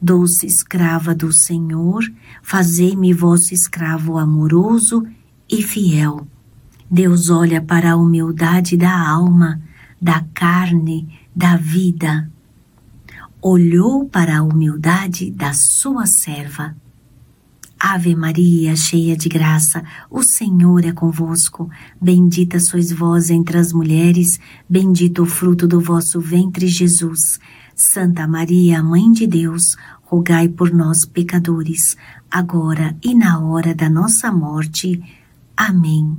Doce 0.02 0.46
escrava 0.46 1.14
do 1.14 1.32
Senhor, 1.32 2.04
fazei-me 2.42 3.14
vosso 3.14 3.54
escravo 3.54 4.18
amoroso 4.18 5.06
e 5.50 5.62
fiel. 5.62 6.28
Deus 6.90 7.30
olha 7.30 7.62
para 7.62 7.94
a 7.94 7.96
humildade 7.96 8.78
da 8.78 9.10
alma, 9.10 9.62
da 10.02 10.24
carne, 10.34 11.20
da 11.36 11.56
vida. 11.56 12.30
Olhou 13.46 14.06
para 14.06 14.38
a 14.38 14.42
humildade 14.42 15.30
da 15.30 15.52
sua 15.52 16.06
serva. 16.06 16.74
Ave 17.78 18.16
Maria, 18.16 18.74
cheia 18.74 19.18
de 19.18 19.28
graça, 19.28 19.84
o 20.10 20.24
Senhor 20.24 20.86
é 20.86 20.94
convosco. 20.94 21.70
Bendita 22.02 22.58
sois 22.58 22.94
vós 22.94 23.30
entre 23.30 23.58
as 23.58 23.74
mulheres, 23.74 24.40
bendito 24.70 25.24
o 25.24 25.26
fruto 25.26 25.68
do 25.68 25.82
vosso 25.82 26.22
ventre, 26.22 26.68
Jesus. 26.68 27.38
Santa 27.76 28.26
Maria, 28.26 28.82
Mãe 28.82 29.12
de 29.12 29.28
Deus, 29.28 29.76
rogai 30.04 30.48
por 30.48 30.72
nós, 30.72 31.04
pecadores, 31.04 31.98
agora 32.32 32.96
e 33.04 33.14
na 33.14 33.42
hora 33.42 33.76
da 33.76 33.90
nossa 33.90 34.32
morte. 34.32 35.04
Amém. 35.58 36.16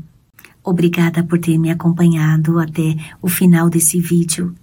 Obrigada 0.63 1.25
por 1.25 1.39
ter 1.39 1.57
me 1.57 1.71
acompanhado 1.71 2.59
até 2.59 2.97
o 3.23 3.29
final 3.29 3.71
desse 3.71 3.99
vídeo. 3.99 4.55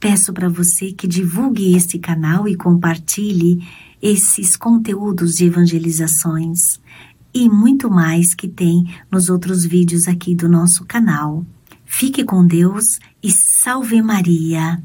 Peço 0.00 0.32
para 0.32 0.48
você 0.48 0.92
que 0.92 1.06
divulgue 1.06 1.76
esse 1.76 1.98
canal 1.98 2.48
e 2.48 2.56
compartilhe 2.56 3.62
esses 4.00 4.56
conteúdos 4.56 5.36
de 5.36 5.44
evangelizações 5.44 6.80
e 7.34 7.50
muito 7.50 7.90
mais 7.90 8.34
que 8.34 8.48
tem 8.48 8.84
nos 9.12 9.28
outros 9.28 9.64
vídeos 9.64 10.08
aqui 10.08 10.34
do 10.34 10.48
nosso 10.48 10.86
canal. 10.86 11.44
Fique 11.84 12.24
com 12.24 12.46
Deus 12.46 12.98
e 13.22 13.30
salve 13.30 14.00
Maria! 14.00 14.82